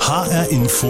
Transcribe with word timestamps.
HR 0.00 0.50
Info 0.50 0.88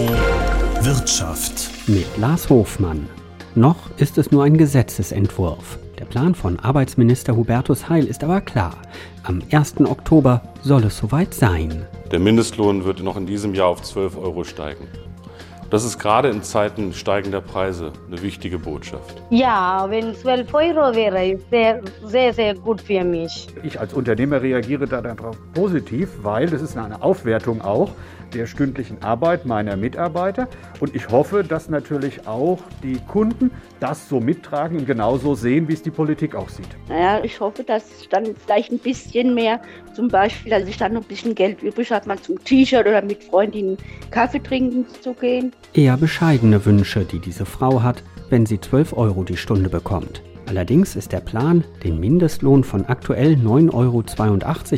Wirtschaft 0.80 1.70
mit 1.86 2.06
Lars 2.18 2.48
Hofmann. 2.48 3.08
Noch 3.54 3.76
ist 3.98 4.18
es 4.18 4.30
nur 4.30 4.44
ein 4.44 4.56
Gesetzesentwurf. 4.56 5.78
Der 5.98 6.04
Plan 6.04 6.34
von 6.34 6.58
Arbeitsminister 6.58 7.36
Hubertus 7.36 7.88
Heil 7.88 8.06
ist 8.06 8.24
aber 8.24 8.40
klar. 8.40 8.78
Am 9.22 9.42
1. 9.52 9.80
Oktober 9.80 10.42
soll 10.62 10.84
es 10.84 10.98
soweit 10.98 11.34
sein. 11.34 11.86
Der 12.10 12.18
Mindestlohn 12.18 12.84
wird 12.84 13.02
noch 13.02 13.16
in 13.16 13.26
diesem 13.26 13.54
Jahr 13.54 13.68
auf 13.68 13.82
12 13.82 14.16
Euro 14.16 14.42
steigen. 14.44 14.88
Das 15.70 15.84
ist 15.84 16.00
gerade 16.00 16.28
in 16.30 16.42
Zeiten 16.42 16.92
steigender 16.92 17.40
Preise 17.40 17.92
eine 18.08 18.20
wichtige 18.22 18.58
Botschaft. 18.58 19.22
Ja, 19.30 19.86
wenn 19.88 20.16
12 20.16 20.52
Euro 20.52 20.96
wäre, 20.96 21.28
ist 21.28 21.48
sehr, 21.48 21.80
sehr, 22.04 22.34
sehr 22.34 22.54
gut 22.56 22.80
für 22.80 23.04
mich. 23.04 23.46
Ich 23.62 23.78
als 23.78 23.94
Unternehmer 23.94 24.42
reagiere 24.42 24.88
darauf 24.88 25.36
positiv, 25.54 26.08
weil 26.22 26.48
das 26.48 26.60
ist 26.60 26.76
eine 26.76 27.00
Aufwertung 27.00 27.62
auch 27.62 27.92
der 28.34 28.46
stündlichen 28.46 29.02
Arbeit 29.02 29.44
meiner 29.46 29.76
Mitarbeiter. 29.76 30.48
Und 30.80 30.94
ich 30.94 31.08
hoffe, 31.08 31.44
dass 31.44 31.68
natürlich 31.68 32.26
auch 32.26 32.58
die 32.82 32.98
Kunden 33.08 33.50
das 33.80 34.08
so 34.08 34.20
mittragen 34.20 34.78
und 34.78 34.86
genauso 34.86 35.34
sehen, 35.34 35.68
wie 35.68 35.72
es 35.72 35.82
die 35.82 35.90
Politik 35.90 36.34
auch 36.34 36.48
sieht. 36.48 36.68
Naja, 36.88 37.20
ich 37.22 37.40
hoffe, 37.40 37.64
dass 37.64 37.84
ich 38.00 38.08
dann 38.08 38.34
vielleicht 38.36 38.70
ein 38.72 38.78
bisschen 38.78 39.34
mehr, 39.34 39.60
zum 39.94 40.08
Beispiel, 40.08 40.50
dass 40.50 40.68
ich 40.68 40.76
dann 40.76 40.94
noch 40.94 41.02
ein 41.02 41.08
bisschen 41.08 41.34
Geld 41.34 41.62
übrig 41.62 41.90
habe, 41.90 42.08
mal 42.08 42.18
zum 42.18 42.42
T-Shirt 42.42 42.86
oder 42.86 43.02
mit 43.02 43.22
Freundinnen 43.24 43.76
Kaffee 44.10 44.42
trinken 44.42 44.86
zu 45.00 45.12
gehen. 45.14 45.52
Eher 45.72 45.96
bescheidene 45.96 46.64
Wünsche, 46.66 47.04
die 47.04 47.20
diese 47.20 47.46
Frau 47.46 47.82
hat, 47.82 48.02
wenn 48.28 48.46
sie 48.46 48.60
12 48.60 48.92
Euro 48.94 49.24
die 49.24 49.36
Stunde 49.36 49.68
bekommt. 49.68 50.22
Allerdings 50.50 50.96
ist 50.96 51.12
der 51.12 51.20
Plan, 51.20 51.62
den 51.84 52.00
Mindestlohn 52.00 52.64
von 52.64 52.84
aktuell 52.86 53.34
9,82 53.34 53.72
Euro 53.72 54.02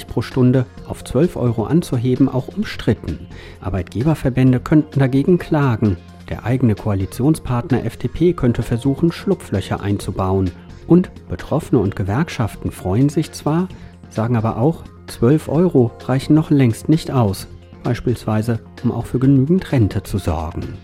pro 0.07 0.21
Stunde 0.21 0.67
auf 0.87 1.03
12 1.03 1.37
Euro 1.37 1.65
anzuheben, 1.65 2.29
auch 2.29 2.49
umstritten. 2.49 3.27
Arbeitgeberverbände 3.63 4.61
könnten 4.61 4.99
dagegen 4.99 5.39
klagen. 5.39 5.97
Der 6.29 6.45
eigene 6.45 6.75
Koalitionspartner 6.75 7.87
FDP 7.87 8.35
könnte 8.35 8.63
versuchen, 8.63 9.13
Schlupflöcher 9.13 9.81
einzubauen. 9.81 10.51
Und 10.87 11.11
Betroffene 11.31 11.81
und 11.81 11.97
Gewerkschaften 11.97 12.71
freuen 12.71 13.09
sich 13.09 13.33
zwar, 13.33 13.69
sagen 14.11 14.37
aber 14.37 14.59
auch, 14.59 14.85
12 15.07 15.49
Euro 15.49 15.91
reichen 16.05 16.35
noch 16.35 16.51
längst 16.51 16.91
nicht 16.91 17.11
aus, 17.11 17.49
beispielsweise 17.83 18.61
um 18.83 18.93
auch 18.93 19.07
für 19.07 19.19
genügend 19.19 19.71
Rente 19.73 20.03
zu 20.03 20.19
sorgen. 20.19 20.79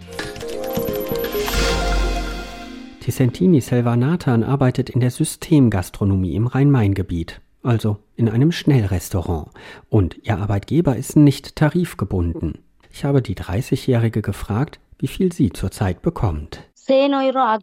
Tisentini 3.00 3.60
Selvanathan 3.60 4.44
arbeitet 4.44 4.90
in 4.90 5.00
der 5.00 5.10
Systemgastronomie 5.10 6.34
im 6.34 6.46
Rhein-Main-Gebiet, 6.46 7.40
also 7.62 7.96
in 8.16 8.28
einem 8.28 8.52
Schnellrestaurant. 8.52 9.48
Und 9.88 10.18
ihr 10.24 10.38
Arbeitgeber 10.38 10.96
ist 10.96 11.16
nicht 11.16 11.56
tarifgebunden. 11.56 12.58
Ich 12.90 13.04
habe 13.04 13.22
die 13.22 13.34
30-Jährige 13.34 14.20
gefragt, 14.20 14.78
wie 14.98 15.06
viel 15.06 15.32
sie 15.32 15.50
zurzeit 15.50 16.02
bekommt. 16.02 16.60
10,80 16.86 17.28
Euro 17.28 17.58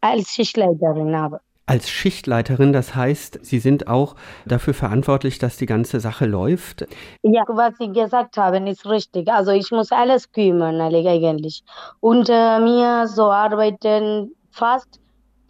als 0.00 0.30
Schichtleiterin 0.30 1.16
habe. 1.16 1.40
Als 1.70 1.88
Schichtleiterin, 1.88 2.72
das 2.72 2.96
heißt, 2.96 3.44
Sie 3.44 3.60
sind 3.60 3.86
auch 3.86 4.16
dafür 4.44 4.74
verantwortlich, 4.74 5.38
dass 5.38 5.56
die 5.56 5.66
ganze 5.66 6.00
Sache 6.00 6.26
läuft? 6.26 6.84
Ja, 7.22 7.44
was 7.46 7.74
Sie 7.78 7.92
gesagt 7.92 8.36
haben, 8.38 8.66
ist 8.66 8.86
richtig. 8.86 9.28
Also 9.28 9.52
ich 9.52 9.70
muss 9.70 9.92
alles 9.92 10.32
kümmern 10.32 10.80
eigentlich. 10.80 11.62
Unter 12.00 12.58
mir 12.58 13.06
so 13.06 13.30
arbeiten 13.30 14.32
fast 14.50 14.98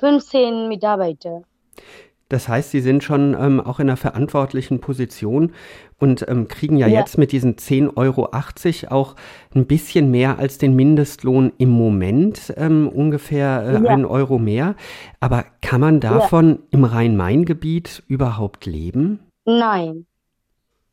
15 0.00 0.68
Mitarbeiter. 0.68 1.40
Das 2.30 2.48
heißt, 2.48 2.70
Sie 2.70 2.80
sind 2.80 3.04
schon 3.04 3.36
ähm, 3.38 3.60
auch 3.60 3.80
in 3.80 3.88
einer 3.88 3.98
verantwortlichen 3.98 4.80
Position 4.80 5.52
und 5.98 6.26
ähm, 6.28 6.48
kriegen 6.48 6.78
ja, 6.78 6.86
ja, 6.86 7.00
jetzt 7.00 7.18
mit 7.18 7.32
diesen 7.32 7.56
10,80 7.56 7.96
Euro 7.96 8.30
auch 8.90 9.16
ein 9.54 9.66
bisschen 9.66 10.10
mehr 10.10 10.38
als 10.38 10.56
den 10.56 10.74
Mindestlohn 10.74 11.52
im 11.58 11.68
Moment, 11.68 12.54
ähm, 12.56 12.88
ungefähr 12.88 13.62
äh, 13.66 13.84
ja. 13.84 13.90
einen 13.90 14.06
Euro 14.06 14.38
mehr. 14.38 14.76
Aber 15.18 15.44
kann 15.60 15.82
man 15.82 16.00
davon 16.00 16.50
ja. 16.50 16.58
im 16.70 16.84
Rhein-Main-Gebiet 16.84 18.04
überhaupt 18.06 18.64
leben? 18.64 19.20
Nein, 19.44 20.06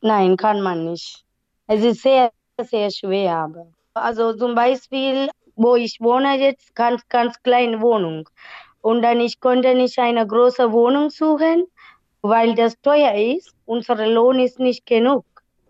nein, 0.01 0.35
kann 0.35 0.61
man 0.61 0.85
nicht. 0.85 1.23
Es 1.67 1.83
ist 1.83 2.01
sehr, 2.01 2.31
sehr 2.61 2.89
schwer. 2.91 3.49
Also 3.93 4.33
zum 4.33 4.55
Beispiel 4.55 5.29
wo 5.57 5.75
ich 5.75 5.99
wohne 5.99 6.39
jetzt, 6.39 6.75
ganz, 6.75 7.07
ganz 7.09 7.41
kleine 7.41 7.81
Wohnung. 7.81 8.29
Und 8.81 9.01
dann 9.01 9.19
ich 9.19 9.39
konnte 9.39 9.75
nicht 9.75 9.99
eine 9.99 10.25
große 10.25 10.71
Wohnung 10.71 11.09
suchen, 11.09 11.65
weil 12.21 12.55
das 12.55 12.79
teuer 12.81 13.13
ist. 13.13 13.53
Unser 13.65 14.07
Lohn 14.07 14.39
ist 14.39 14.59
nicht 14.59 14.85
genug. 14.85 15.25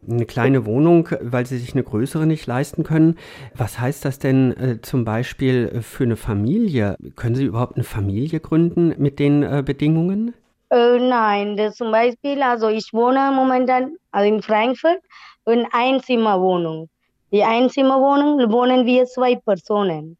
Eine 0.07 0.25
kleine 0.25 0.66
Wohnung, 0.66 1.09
weil 1.22 1.45
sie 1.45 1.57
sich 1.57 1.73
eine 1.73 1.84
größere 1.84 2.25
nicht 2.25 2.45
leisten 2.45 2.84
können. 2.84 3.18
Was 3.56 3.79
heißt 3.79 4.06
das 4.06 4.19
denn 4.19 4.56
äh, 4.56 4.81
zum 4.81 5.03
Beispiel 5.03 5.81
für 5.81 6.03
eine 6.03 6.16
Familie? 6.16 6.95
Können 7.16 7.35
Sie 7.35 7.45
überhaupt 7.45 7.75
eine 7.75 7.84
Familie 7.84 8.40
gründen 8.40 8.94
mit 8.97 9.19
den 9.19 9.44
äh, 9.44 9.63
Bedingungen? 9.66 10.34
Äh, 10.69 11.00
nein, 11.00 11.57
das 11.57 11.75
zum 11.75 11.91
Beispiel, 11.91 12.41
also 12.41 12.69
ich 12.69 12.94
wohne 12.94 13.31
momentan 13.34 13.95
also 14.12 14.28
in 14.28 14.41
Frankfurt 14.41 15.00
in 15.45 15.66
Einzimmerwohnung. 15.72 16.89
Die 17.31 17.44
Einzimmerwohnung 17.44 18.51
wohnen 18.51 18.85
wir 18.85 19.06
zwei 19.06 19.35
Personen. 19.35 20.18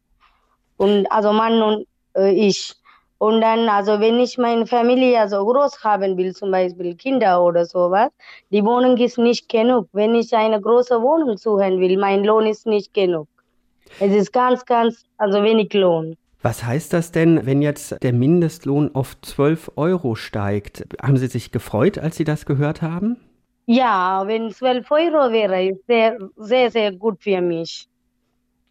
Und 0.76 1.10
also 1.10 1.32
Mann 1.32 1.62
und 1.62 1.86
äh, 2.16 2.30
ich. 2.30 2.74
Und 3.18 3.40
dann, 3.40 3.68
also 3.68 3.98
wenn 3.98 4.20
ich 4.20 4.38
meine 4.38 4.66
Familie 4.66 5.18
also 5.20 5.44
groß 5.44 5.82
haben 5.82 6.16
will, 6.16 6.34
zum 6.34 6.52
Beispiel 6.52 6.94
Kinder 6.94 7.42
oder 7.42 7.66
sowas, 7.66 8.10
die 8.50 8.64
Wohnung 8.64 8.96
ist 8.96 9.18
nicht 9.18 9.48
genug. 9.48 9.88
Wenn 9.92 10.14
ich 10.14 10.34
eine 10.34 10.60
große 10.60 11.02
Wohnung 11.02 11.36
suchen 11.36 11.80
will, 11.80 11.98
mein 11.98 12.24
Lohn 12.24 12.46
ist 12.46 12.66
nicht 12.66 12.94
genug. 12.94 13.26
Es 13.98 14.14
ist 14.14 14.32
ganz, 14.32 14.64
ganz, 14.64 15.04
also 15.16 15.42
wenig 15.42 15.72
Lohn. 15.74 16.16
Was 16.42 16.62
heißt 16.62 16.92
das 16.92 17.10
denn, 17.10 17.44
wenn 17.46 17.62
jetzt 17.62 18.00
der 18.00 18.12
Mindestlohn 18.12 18.94
auf 18.94 19.20
12 19.22 19.72
Euro 19.74 20.14
steigt? 20.14 20.84
Haben 21.02 21.16
Sie 21.16 21.26
sich 21.26 21.50
gefreut, 21.50 21.98
als 21.98 22.16
Sie 22.16 22.24
das 22.24 22.46
gehört 22.46 22.80
haben? 22.80 23.16
Ja, 23.66 24.22
wenn 24.26 24.52
12 24.52 24.88
Euro 24.92 25.32
wäre, 25.32 25.64
ist 25.66 25.84
sehr, 25.86 26.16
sehr, 26.36 26.70
sehr 26.70 26.92
gut 26.92 27.20
für 27.20 27.40
mich. 27.40 27.88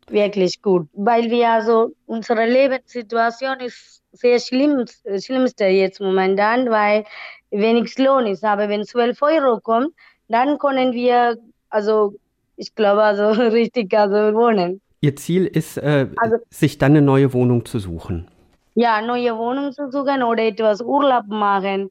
Wirklich 0.09 0.61
gut. 0.61 0.87
Weil 0.93 1.29
wir 1.29 1.49
also, 1.49 1.93
unsere 2.05 2.45
Lebenssituation 2.45 3.59
ist 3.59 4.01
sehr 4.13 4.39
schlimm, 4.39 4.85
schlimmste 5.19 5.65
jetzt 5.65 5.99
momentan, 5.99 6.69
weil 6.69 7.03
wenig 7.51 7.97
Lohn 7.97 8.25
ist. 8.27 8.43
Aber 8.43 8.69
wenn 8.69 8.85
12 8.85 9.21
Euro 9.21 9.59
kommt, 9.59 9.89
dann 10.29 10.57
können 10.57 10.93
wir, 10.93 11.37
also, 11.69 12.15
ich 12.55 12.73
glaube, 12.73 13.03
also 13.03 13.29
richtig 13.51 13.93
also 13.93 14.35
wohnen. 14.37 14.81
Ihr 15.01 15.15
Ziel 15.15 15.45
ist, 15.45 15.77
äh, 15.77 16.07
also, 16.17 16.37
sich 16.49 16.77
dann 16.77 16.91
eine 16.91 17.01
neue 17.01 17.33
Wohnung 17.33 17.65
zu 17.65 17.79
suchen. 17.79 18.27
Ja, 18.75 19.01
neue 19.01 19.37
Wohnung 19.37 19.71
zu 19.71 19.91
suchen 19.91 20.23
oder 20.23 20.43
etwas 20.43 20.81
Urlaub 20.81 21.27
machen 21.27 21.89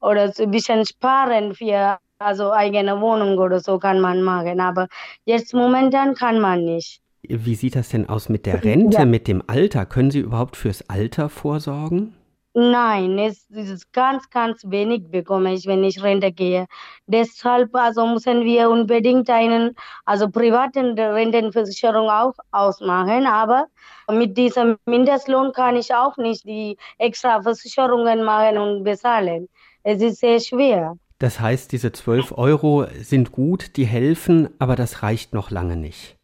oder 0.00 0.32
ein 0.38 0.50
bisschen 0.50 0.84
sparen 0.84 1.54
für 1.54 1.98
also 2.18 2.52
eigene 2.52 3.00
Wohnung 3.00 3.38
oder 3.38 3.60
so 3.60 3.78
kann 3.78 4.00
man 4.00 4.22
machen, 4.22 4.60
aber 4.60 4.88
jetzt 5.24 5.52
momentan 5.52 6.14
kann 6.14 6.40
man 6.40 6.64
nicht. 6.64 7.00
Wie 7.28 7.54
sieht 7.54 7.76
das 7.76 7.88
denn 7.88 8.08
aus 8.08 8.28
mit 8.28 8.46
der 8.46 8.64
Rente, 8.64 8.98
ja. 8.98 9.04
mit 9.04 9.28
dem 9.28 9.42
Alter? 9.46 9.86
Können 9.86 10.10
Sie 10.10 10.20
überhaupt 10.20 10.56
fürs 10.56 10.88
Alter 10.88 11.28
vorsorgen? 11.28 12.14
Nein, 12.58 13.18
es 13.18 13.50
ist 13.50 13.92
ganz, 13.92 14.30
ganz 14.30 14.64
wenig 14.64 15.10
bekomme 15.10 15.52
ich, 15.52 15.66
wenn 15.66 15.84
ich 15.84 16.02
Rente 16.02 16.32
gehe. 16.32 16.66
Deshalb 17.06 17.74
also 17.74 18.06
müssen 18.06 18.44
wir 18.44 18.70
unbedingt 18.70 19.28
einen, 19.28 19.76
also 20.06 20.30
privaten 20.30 20.98
Rentenversicherung 20.98 22.08
auch 22.08 22.32
ausmachen, 22.52 23.26
aber 23.26 23.66
mit 24.10 24.38
diesem 24.38 24.78
Mindestlohn 24.86 25.52
kann 25.52 25.76
ich 25.76 25.94
auch 25.94 26.16
nicht 26.16 26.44
die 26.46 26.78
extra 26.96 27.42
Versicherungen 27.42 28.24
machen 28.24 28.56
und 28.56 28.84
bezahlen. 28.84 29.50
Es 29.82 30.00
ist 30.00 30.20
sehr 30.20 30.40
schwer. 30.40 30.96
Das 31.18 31.38
heißt, 31.40 31.72
diese 31.72 31.92
12 31.92 32.32
Euro 32.38 32.86
sind 33.00 33.32
gut, 33.32 33.76
die 33.76 33.84
helfen, 33.84 34.48
aber 34.58 34.76
das 34.76 35.02
reicht 35.02 35.34
noch 35.34 35.50
lange 35.50 35.76
nicht. 35.76 36.15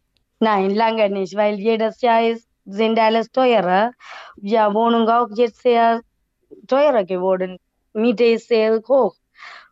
Nein, 0.42 0.70
lange 0.74 1.08
nicht, 1.08 1.36
weil 1.36 1.60
jedes 1.60 2.00
Jahr 2.00 2.28
ist, 2.28 2.48
sind 2.64 2.98
alles 2.98 3.30
teurer. 3.30 3.92
Ja, 4.40 4.74
Wohnung 4.74 5.08
auch 5.08 5.28
jetzt 5.36 5.62
sehr 5.62 6.00
teurer 6.66 7.04
geworden. 7.04 7.58
Miete 7.92 8.24
ist 8.24 8.48
sehr 8.48 8.82
hoch. 8.88 9.14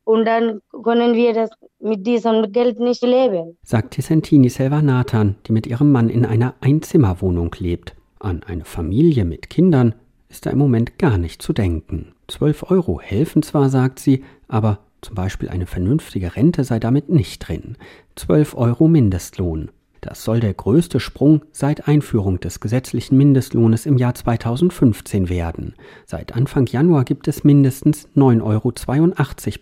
Und 0.04 0.26
dann 0.26 0.60
können 0.84 1.14
wir 1.14 1.34
das 1.34 1.50
mit 1.80 2.06
diesem 2.06 2.52
Geld 2.52 2.78
nicht 2.78 3.02
leben. 3.02 3.58
Sagt 3.64 3.94
Tisentini 3.94 4.48
Selva 4.48 4.80
Nathan, 4.80 5.34
die 5.48 5.52
mit 5.52 5.66
ihrem 5.66 5.90
Mann 5.90 6.08
in 6.08 6.24
einer 6.24 6.54
Einzimmerwohnung 6.60 7.52
lebt. 7.58 7.96
An 8.20 8.44
eine 8.44 8.64
Familie 8.64 9.24
mit 9.24 9.50
Kindern 9.50 9.96
ist 10.28 10.46
da 10.46 10.50
im 10.50 10.58
Moment 10.58 11.00
gar 11.00 11.18
nicht 11.18 11.42
zu 11.42 11.52
denken. 11.52 12.14
12 12.28 12.70
Euro 12.70 13.00
helfen 13.00 13.42
zwar, 13.42 13.70
sagt 13.70 13.98
sie, 13.98 14.22
aber 14.46 14.78
zum 15.00 15.16
Beispiel 15.16 15.48
eine 15.48 15.66
vernünftige 15.66 16.36
Rente 16.36 16.62
sei 16.62 16.78
damit 16.78 17.08
nicht 17.08 17.40
drin. 17.40 17.76
12 18.14 18.54
Euro 18.54 18.86
Mindestlohn. 18.86 19.72
Das 20.00 20.24
soll 20.24 20.40
der 20.40 20.54
größte 20.54 21.00
Sprung 21.00 21.42
seit 21.52 21.88
Einführung 21.88 22.40
des 22.40 22.60
gesetzlichen 22.60 23.16
Mindestlohnes 23.16 23.86
im 23.86 23.98
Jahr 23.98 24.14
2015 24.14 25.28
werden. 25.28 25.74
Seit 26.06 26.34
Anfang 26.34 26.66
Januar 26.66 27.04
gibt 27.04 27.28
es 27.28 27.44
mindestens 27.44 28.08
9,82 28.16 28.42
Euro 28.42 28.72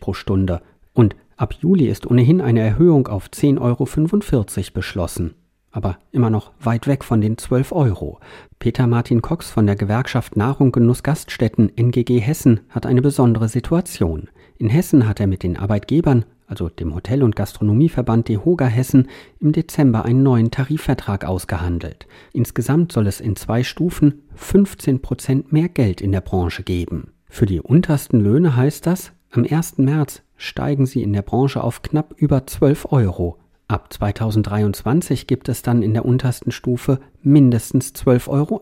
pro 0.01 0.13
Stunde 0.15 0.63
und 0.93 1.17
Ab 1.39 1.55
Juli 1.61 1.87
ist 1.87 2.11
ohnehin 2.11 2.41
eine 2.41 2.59
Erhöhung 2.59 3.07
auf 3.07 3.29
10,45 3.29 3.61
Euro 3.61 4.73
beschlossen. 4.75 5.37
Aber 5.71 5.99
immer 6.11 6.31
noch 6.31 6.51
weit 6.59 6.89
weg 6.89 7.05
von 7.05 7.21
den 7.21 7.39
12 7.39 7.71
Euro. 7.71 8.19
Peter 8.59 8.89
Martin 8.89 9.23
Cox 9.23 9.49
von 9.49 9.65
der 9.65 9.77
Gewerkschaft 9.77 10.37
Nahrung 10.37 10.73
Genuss 10.73 11.05
Gaststätten 11.05 11.71
NGG 11.77 12.19
Hessen 12.19 12.63
hat 12.71 12.87
eine 12.87 13.03
besondere 13.03 13.49
Situation. 13.49 14.29
In 14.57 14.69
Hessen 14.69 15.07
hat 15.07 15.21
er 15.21 15.29
mit 15.29 15.45
den 15.45 15.57
Arbeitgebern, 15.57 16.25
also 16.49 16.69
dem 16.69 16.95
Hotel- 16.95 17.23
und 17.23 17.37
Gastronomieverband 17.37 18.29
DEHOGA 18.29 18.67
Hessen, 18.67 19.09
im 19.39 19.53
Dezember 19.53 20.05
einen 20.05 20.23
neuen 20.23 20.51
Tarifvertrag 20.51 21.25
ausgehandelt. 21.25 22.09
Insgesamt 22.33 22.91
soll 22.91 23.07
es 23.07 23.21
in 23.21 23.37
zwei 23.37 23.63
Stufen 23.63 24.23
15 24.35 25.01
Prozent 25.03 25.53
mehr 25.53 25.69
Geld 25.69 26.01
in 26.01 26.11
der 26.11 26.23
Branche 26.23 26.63
geben. 26.63 27.13
Für 27.29 27.47
die 27.47 27.61
untersten 27.61 28.21
Löhne 28.21 28.57
heißt 28.57 28.87
das, 28.87 29.13
am 29.31 29.45
1. 29.45 29.79
März 29.79 30.23
steigen 30.37 30.87
sie 30.87 31.03
in 31.03 31.13
der 31.13 31.23
Branche 31.23 31.63
auf 31.63 31.83
knapp 31.83 32.15
über 32.17 32.47
12 32.47 32.93
Euro. 32.93 33.39
Ab 33.67 33.93
2023 33.93 35.27
gibt 35.27 35.51
es 35.51 35.61
dann 35.61 35.83
in 35.83 35.93
der 35.93 36.07
untersten 36.07 36.51
Stufe 36.51 37.01
mindestens 37.23 37.93
12,80 37.95 38.29
Euro. 38.31 38.61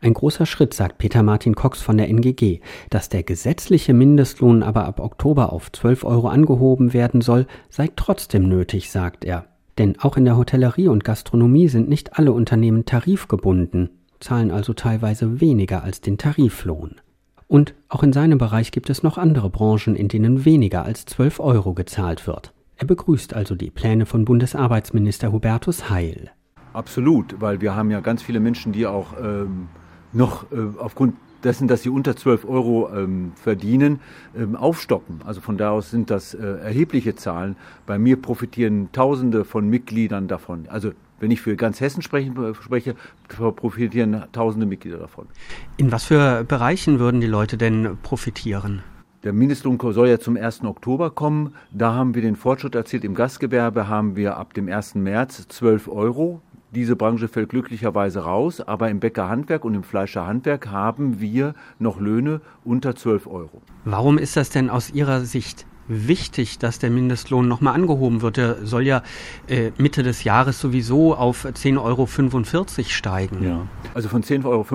Ein 0.00 0.14
großer 0.14 0.46
Schritt, 0.46 0.74
sagt 0.74 0.98
Peter 0.98 1.24
Martin 1.24 1.56
Cox 1.56 1.82
von 1.82 1.96
der 1.96 2.08
NGG. 2.08 2.60
Dass 2.88 3.08
der 3.08 3.24
gesetzliche 3.24 3.94
Mindestlohn 3.94 4.62
aber 4.62 4.84
ab 4.84 5.00
Oktober 5.00 5.52
auf 5.52 5.72
12 5.72 6.04
Euro 6.04 6.28
angehoben 6.28 6.92
werden 6.92 7.20
soll, 7.20 7.46
sei 7.68 7.90
trotzdem 7.96 8.48
nötig, 8.48 8.92
sagt 8.92 9.24
er. 9.24 9.46
Denn 9.76 9.98
auch 9.98 10.16
in 10.16 10.24
der 10.24 10.36
Hotellerie 10.36 10.88
und 10.88 11.02
Gastronomie 11.02 11.68
sind 11.68 11.88
nicht 11.88 12.16
alle 12.16 12.32
Unternehmen 12.32 12.84
tarifgebunden, 12.84 13.90
zahlen 14.20 14.52
also 14.52 14.72
teilweise 14.72 15.40
weniger 15.40 15.82
als 15.82 16.00
den 16.00 16.16
Tariflohn. 16.16 17.00
Und 17.48 17.74
auch 17.88 18.02
in 18.04 18.12
seinem 18.12 18.38
Bereich 18.38 18.70
gibt 18.70 18.90
es 18.90 19.02
noch 19.02 19.18
andere 19.18 19.50
Branchen, 19.50 19.96
in 19.96 20.08
denen 20.08 20.44
weniger 20.44 20.84
als 20.84 21.06
12 21.06 21.40
Euro 21.40 21.74
gezahlt 21.74 22.26
wird. 22.26 22.52
Er 22.76 22.86
begrüßt 22.86 23.34
also 23.34 23.56
die 23.56 23.70
Pläne 23.70 24.06
von 24.06 24.24
Bundesarbeitsminister 24.24 25.32
Hubertus 25.32 25.90
Heil. 25.90 26.30
Absolut, 26.72 27.40
weil 27.40 27.60
wir 27.60 27.74
haben 27.74 27.90
ja 27.90 28.00
ganz 28.00 28.22
viele 28.22 28.38
Menschen, 28.38 28.72
die 28.72 28.86
auch 28.86 29.14
ähm, 29.20 29.68
noch 30.12 30.50
äh, 30.52 30.56
aufgrund 30.78 31.14
dessen, 31.44 31.68
dass 31.68 31.82
sie 31.82 31.88
unter 31.88 32.16
12 32.16 32.44
Euro 32.44 32.90
ähm, 32.94 33.32
verdienen, 33.36 34.00
ähm, 34.36 34.56
aufstocken. 34.56 35.20
Also 35.24 35.40
von 35.40 35.56
da 35.56 35.70
aus 35.70 35.90
sind 35.90 36.10
das 36.10 36.34
äh, 36.34 36.44
erhebliche 36.44 37.14
Zahlen. 37.14 37.56
Bei 37.86 37.98
mir 37.98 38.20
profitieren 38.20 38.90
Tausende 38.92 39.44
von 39.44 39.68
Mitgliedern 39.68 40.28
davon. 40.28 40.66
Also 40.68 40.92
wenn 41.20 41.30
ich 41.30 41.40
für 41.40 41.56
ganz 41.56 41.80
Hessen 41.80 42.02
sprechen, 42.02 42.54
spreche, 42.60 42.94
profitieren 43.28 44.24
tausende 44.32 44.66
Mitglieder 44.66 44.98
davon. 44.98 45.26
In 45.76 45.90
was 45.90 46.04
für 46.04 46.44
Bereichen 46.44 47.00
würden 47.00 47.20
die 47.20 47.26
Leute 47.26 47.56
denn 47.56 47.98
profitieren? 48.02 48.82
Der 49.24 49.32
Mindestlohn 49.32 49.78
soll 49.80 50.08
ja 50.08 50.20
zum 50.20 50.36
1. 50.36 50.62
Oktober 50.62 51.10
kommen. 51.10 51.54
Da 51.72 51.92
haben 51.92 52.14
wir 52.14 52.22
den 52.22 52.36
Fortschritt 52.36 52.76
erzielt. 52.76 53.04
Im 53.04 53.16
Gastgewerbe 53.16 53.88
haben 53.88 54.14
wir 54.14 54.36
ab 54.36 54.54
dem 54.54 54.68
1. 54.68 54.94
März 54.94 55.48
12 55.48 55.88
Euro. 55.88 56.40
Diese 56.74 56.96
Branche 56.96 57.28
fällt 57.28 57.48
glücklicherweise 57.48 58.20
raus, 58.20 58.60
aber 58.60 58.90
im 58.90 59.00
Bäckerhandwerk 59.00 59.64
und 59.64 59.74
im 59.74 59.82
Fleischerhandwerk 59.82 60.68
haben 60.70 61.20
wir 61.20 61.54
noch 61.78 61.98
Löhne 61.98 62.40
unter 62.64 62.94
12 62.94 63.26
Euro. 63.26 63.62
Warum 63.84 64.18
ist 64.18 64.36
das 64.36 64.50
denn 64.50 64.68
aus 64.68 64.90
Ihrer 64.90 65.20
Sicht 65.20 65.66
wichtig, 65.88 66.58
dass 66.58 66.78
der 66.78 66.90
Mindestlohn 66.90 67.48
nochmal 67.48 67.74
angehoben 67.74 68.22
wird. 68.22 68.36
Der 68.36 68.66
soll 68.66 68.86
ja 68.86 69.02
äh, 69.48 69.72
Mitte 69.78 70.02
des 70.02 70.24
Jahres 70.24 70.60
sowieso 70.60 71.14
auf 71.14 71.46
10,45 71.46 71.78
Euro 71.78 72.06
steigen. 72.88 73.42
Ja. 73.42 73.66
Also 73.94 74.08
von 74.08 74.22
10,45 74.22 74.44
Euro 74.44 74.66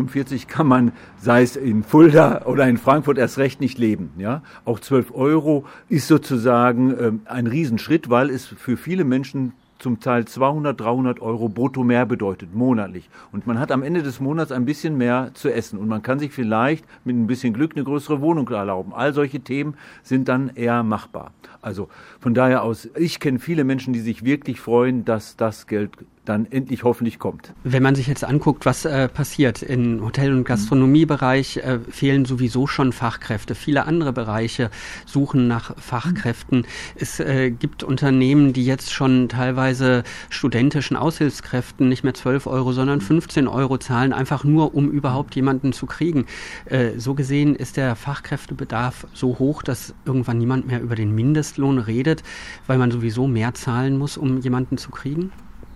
kann 0.48 0.68
man, 0.68 0.92
sei 1.20 1.44
es 1.44 1.56
in 1.56 1.84
Fulda 1.84 2.44
oder 2.46 2.68
in 2.68 2.78
Frankfurt, 2.78 3.18
erst 3.18 3.38
recht 3.38 3.62
nicht 3.62 3.78
leben. 3.78 4.12
Ja? 4.18 4.42
Auch 4.66 4.80
12 4.80 5.12
Euro 5.14 5.66
ist 5.88 6.08
sozusagen 6.08 6.96
ähm, 7.00 7.22
ein 7.26 7.48
Riesenschritt, 7.48 8.10
weil 8.10 8.30
es 8.30 8.48
für 8.48 8.78
viele 8.78 9.04
Menschen 9.04 9.54
zum 9.84 10.00
Teil 10.00 10.24
200, 10.26 10.80
300 10.80 11.22
Euro 11.22 11.50
brutto 11.50 11.84
mehr 11.84 12.06
bedeutet, 12.06 12.56
monatlich. 12.56 13.10
Und 13.34 13.46
man 13.46 13.60
hat 13.60 13.70
am 13.70 13.84
Ende 13.84 14.02
des 14.02 14.22
Monats 14.22 14.54
ein 14.54 14.64
bisschen 14.64 14.98
mehr 14.98 15.32
zu 15.34 15.54
essen. 15.54 15.78
Und 15.78 15.90
man 15.90 16.02
kann 16.02 16.20
sich 16.20 16.32
vielleicht 16.32 16.86
mit 17.04 17.18
ein 17.18 17.28
bisschen 17.28 17.54
Glück 17.54 17.74
eine 17.76 17.84
größere 17.84 18.22
Wohnung 18.22 18.48
erlauben. 18.48 18.94
All 18.94 19.14
solche 19.14 19.42
Themen 19.42 19.76
sind 20.02 20.30
dann 20.30 20.52
eher 20.56 20.84
machbar. 20.84 21.34
Also 21.62 21.90
von 22.22 22.34
daher 22.34 22.64
aus, 22.64 22.90
ich 22.96 23.20
kenne 23.20 23.40
viele 23.40 23.66
Menschen, 23.66 23.92
die 23.92 24.00
sich 24.00 24.24
wirklich 24.24 24.62
freuen, 24.62 25.04
dass 25.04 25.36
das 25.36 25.68
Geld 25.68 25.92
dann 26.26 26.46
endlich 26.46 26.84
hoffentlich 26.84 27.20
kommt. 27.20 27.54
Wenn 27.64 27.84
man 27.84 27.96
sich 27.96 28.08
jetzt 28.08 28.24
anguckt, 28.24 28.66
was 28.66 28.86
äh, 28.86 29.10
passiert 29.10 29.62
im 29.62 30.04
Hotel- 30.04 30.34
und 30.34 30.46
Gastronomiebereich, 30.46 31.58
äh, 31.58 31.80
fehlen 31.90 32.26
sowieso 32.26 32.66
schon 32.66 32.94
Fachkräfte. 32.94 33.56
Viele 33.56 33.86
andere 33.86 34.14
Bereiche 34.14 34.70
suchen 35.06 35.48
nach 35.48 35.76
Fachkräften. 35.78 36.66
Es 36.96 37.20
äh, 37.20 37.52
gibt 37.52 37.84
Unternehmen, 37.84 38.54
die 38.54 38.66
jetzt 38.66 38.94
schon 38.94 39.28
teilweise 39.28 40.04
studentischen 40.30 40.96
Aushilfskräften 40.96 41.90
nicht 41.90 42.04
mehr 42.04 42.14
12 42.14 42.48
Euro, 42.48 42.72
sondern 42.72 43.02
15 43.02 43.48
Euro 43.48 43.78
zahlen, 43.78 44.14
einfach 44.14 44.46
nur, 44.46 44.76
um 44.76 44.90
überhaupt 44.90 45.36
jemanden 45.36 45.74
zu 45.74 45.86
kriegen. 45.86 46.26
Äh, 46.66 46.92
so 46.98 47.16
gesehen 47.16 47.56
ist 47.56 47.76
der 47.76 47.96
Fachkräftebedarf 47.96 49.08
so 49.14 49.40
hoch, 49.40 49.62
dass 49.62 49.94
irgendwann 50.06 50.38
niemand 50.38 50.68
mehr 50.68 50.82
über 50.82 50.96
den 50.96 51.14
Mindestlohn 51.14 51.80
redet, 51.80 52.24
weil 52.66 52.78
man 52.78 52.92
sowieso 52.92 53.28
mehr 53.28 53.54
zahlen 53.54 53.98
muss, 53.98 54.18
um 54.18 54.40
jemanden 54.40 54.78
zu 54.78 54.90
kriegen? 54.90 55.32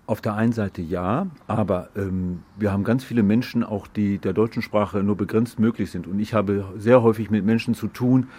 Auf 0.07 0.21
der 0.21 0.35
einen 0.35 0.53
Seite 0.53 0.81
ja, 0.81 1.27
aber 1.47 1.89
ähm, 1.97 2.43
wir 2.57 2.71
haben 2.71 2.85
ganz 2.85 3.03
viele 3.03 3.23
Menschen, 3.23 3.63
auch 3.63 3.87
die 3.87 4.19
der 4.19 4.31
deutschen 4.31 4.61
Sprache 4.61 5.03
nur 5.03 5.17
begrenzt 5.17 5.59
möglich 5.59 5.91
sind. 5.91 6.07
Und 6.07 6.19
ich 6.19 6.33
habe 6.33 6.63
sehr 6.77 7.03
häufig 7.03 7.29
mit 7.29 7.45
Menschen 7.45 7.73
zu 7.73 7.87
tun, 7.87 8.29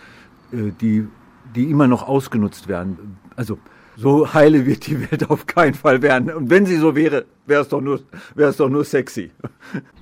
äh, 0.51 0.73
die, 0.81 1.07
die 1.55 1.71
immer 1.71 1.87
noch 1.87 2.09
ausgenutzt 2.09 2.69
werden. 2.69 3.19
Also 3.37 3.59
so 3.99 4.33
heile 4.33 4.65
wird 4.65 4.87
die 4.87 5.11
Welt 5.11 5.29
auf 5.29 5.47
keinen 5.47 5.75
Fall 5.75 6.03
werden. 6.03 6.31
Und 6.31 6.51
wenn 6.51 6.67
sie 6.67 6.77
so 6.77 6.95
wäre, 6.95 7.25
wäre 7.47 7.63
es 7.63 7.69
doch 7.69 7.81
nur, 7.81 8.01
wäre 8.37 8.51
es 8.51 8.57
doch 8.57 8.69
nur 8.69 8.85
sexy. 8.85 9.33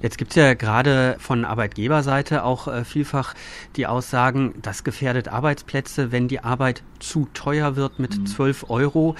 Jetzt 0.02 0.18
gibt 0.18 0.32
es 0.32 0.36
ja 0.36 0.52
gerade 0.52 1.16
von 1.18 1.46
Arbeitgeberseite 1.46 2.44
auch 2.44 2.68
äh, 2.68 2.84
vielfach 2.84 3.34
die 3.76 3.86
Aussagen, 3.86 4.54
das 4.60 4.84
gefährdet 4.84 5.28
Arbeitsplätze, 5.28 6.12
wenn 6.12 6.28
die 6.28 6.40
Arbeit 6.40 6.82
zu 6.98 7.26
teuer 7.32 7.74
wird 7.74 7.98
mit 7.98 8.18
mhm. 8.18 8.26
12 8.26 8.68
Euro. 8.68 9.14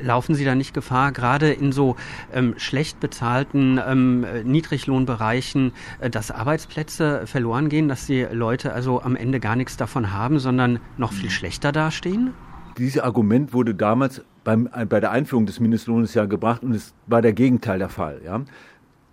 Laufen 0.00 0.34
Sie 0.34 0.46
da 0.46 0.54
nicht 0.54 0.72
Gefahr, 0.72 1.12
gerade 1.12 1.52
in 1.52 1.70
so 1.70 1.96
ähm, 2.32 2.54
schlecht 2.56 3.00
bezahlten 3.00 3.78
ähm, 3.86 4.24
Niedriglohnbereichen, 4.44 5.72
äh, 6.00 6.08
dass 6.08 6.30
Arbeitsplätze 6.30 7.26
verloren 7.26 7.68
gehen, 7.68 7.88
dass 7.88 8.06
die 8.06 8.22
Leute 8.22 8.72
also 8.72 9.02
am 9.02 9.14
Ende 9.14 9.40
gar 9.40 9.56
nichts 9.56 9.76
davon 9.76 10.10
haben, 10.10 10.38
sondern 10.38 10.80
noch 10.96 11.12
viel 11.12 11.26
mhm. 11.26 11.32
schlechter 11.32 11.70
dastehen? 11.70 12.32
Dieses 12.78 13.02
Argument 13.02 13.52
wurde 13.52 13.74
damals 13.74 14.22
beim, 14.44 14.68
bei 14.88 15.00
der 15.00 15.10
Einführung 15.10 15.46
des 15.46 15.60
Mindestlohnes 15.60 16.14
ja 16.14 16.24
gebracht 16.24 16.62
und 16.62 16.74
es 16.74 16.94
war 17.06 17.22
der 17.22 17.32
Gegenteil 17.32 17.78
der 17.78 17.88
Fall. 17.88 18.20
Ja. 18.24 18.40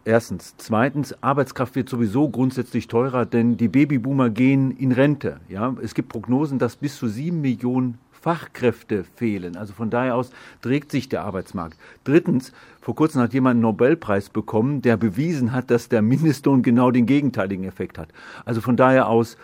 Erstens. 0.06 0.56
Zweitens, 0.58 1.22
Arbeitskraft 1.22 1.76
wird 1.76 1.90
sowieso 1.90 2.30
grundsätzlich 2.30 2.88
teurer, 2.88 3.26
denn 3.26 3.58
die 3.58 3.68
Babyboomer 3.68 4.30
gehen 4.30 4.72
in 4.72 4.92
Rente. 4.92 5.40
Ja. 5.50 5.76
Es 5.84 5.94
gibt 5.94 6.10
Prognosen, 6.10 6.58
dass 6.58 6.78
bis 6.78 6.98
zu 6.98 7.08
sieben 7.08 7.42
Millionen 7.42 7.98
Fachkräfte 8.12 9.04
fehlen. 9.04 9.56
Also 9.56 9.74
von 9.74 9.90
daher 9.90 10.16
aus 10.16 10.32
trägt 10.62 10.92
sich 10.92 11.10
der 11.10 11.24
Arbeitsmarkt. 11.24 11.78
Drittens, 12.04 12.52
vor 12.82 12.96
kurzem 12.96 13.22
hat 13.22 13.34
jemand 13.34 13.56
einen 13.56 13.62
Nobelpreis 13.62 14.30
bekommen, 14.30 14.82
der 14.82 14.98
bewiesen 14.98 15.54
hat, 15.54 15.72
dass 15.72 15.90
der 15.90 16.02
Mindestlohn 16.02 16.62
genau 16.62 16.92
den 16.92 17.06
gegenteiligen 17.06 17.66
Effekt 17.66 17.98
hat. 17.98 18.10
Also 18.46 18.62
von 18.62 18.76
daher 18.76 19.08
aus 19.08 19.38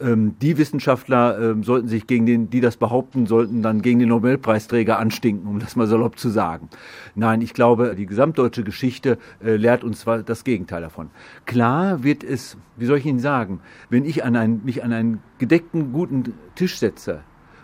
ähm, 0.00 0.36
die 0.40 0.58
Wissenschaftler 0.58 1.38
ähm, 1.38 1.62
sollten 1.62 1.88
sich 1.88 2.06
gegen 2.06 2.26
den, 2.26 2.50
die 2.50 2.60
das 2.60 2.76
behaupten, 2.76 3.26
sollten 3.26 3.62
dann 3.62 3.82
gegen 3.82 3.98
den 3.98 4.08
Nobelpreisträger 4.08 4.98
anstinken, 4.98 5.48
um 5.48 5.58
das 5.58 5.76
mal 5.76 5.86
salopp 5.86 6.18
zu 6.18 6.28
sagen. 6.28 6.68
Nein, 7.14 7.40
ich 7.42 7.54
glaube, 7.54 7.94
die 7.96 8.06
gesamtdeutsche 8.06 8.64
Geschichte 8.64 9.18
äh, 9.44 9.56
lehrt 9.56 9.84
uns 9.84 10.04
das 10.26 10.44
Gegenteil 10.44 10.82
davon. 10.82 11.10
Klar 11.46 12.02
wird 12.02 12.24
es, 12.24 12.56
wie 12.76 12.86
soll 12.86 12.98
ich 12.98 13.06
Ihnen 13.06 13.20
sagen, 13.20 13.60
wenn 13.88 14.04
ich 14.04 14.24
an 14.24 14.36
einen, 14.36 14.64
mich 14.64 14.82
an 14.82 14.92
einen 14.92 15.22
gedeckten, 15.38 15.92
guten 15.92 16.34
Tisch 16.54 16.78
setze, 16.78 17.20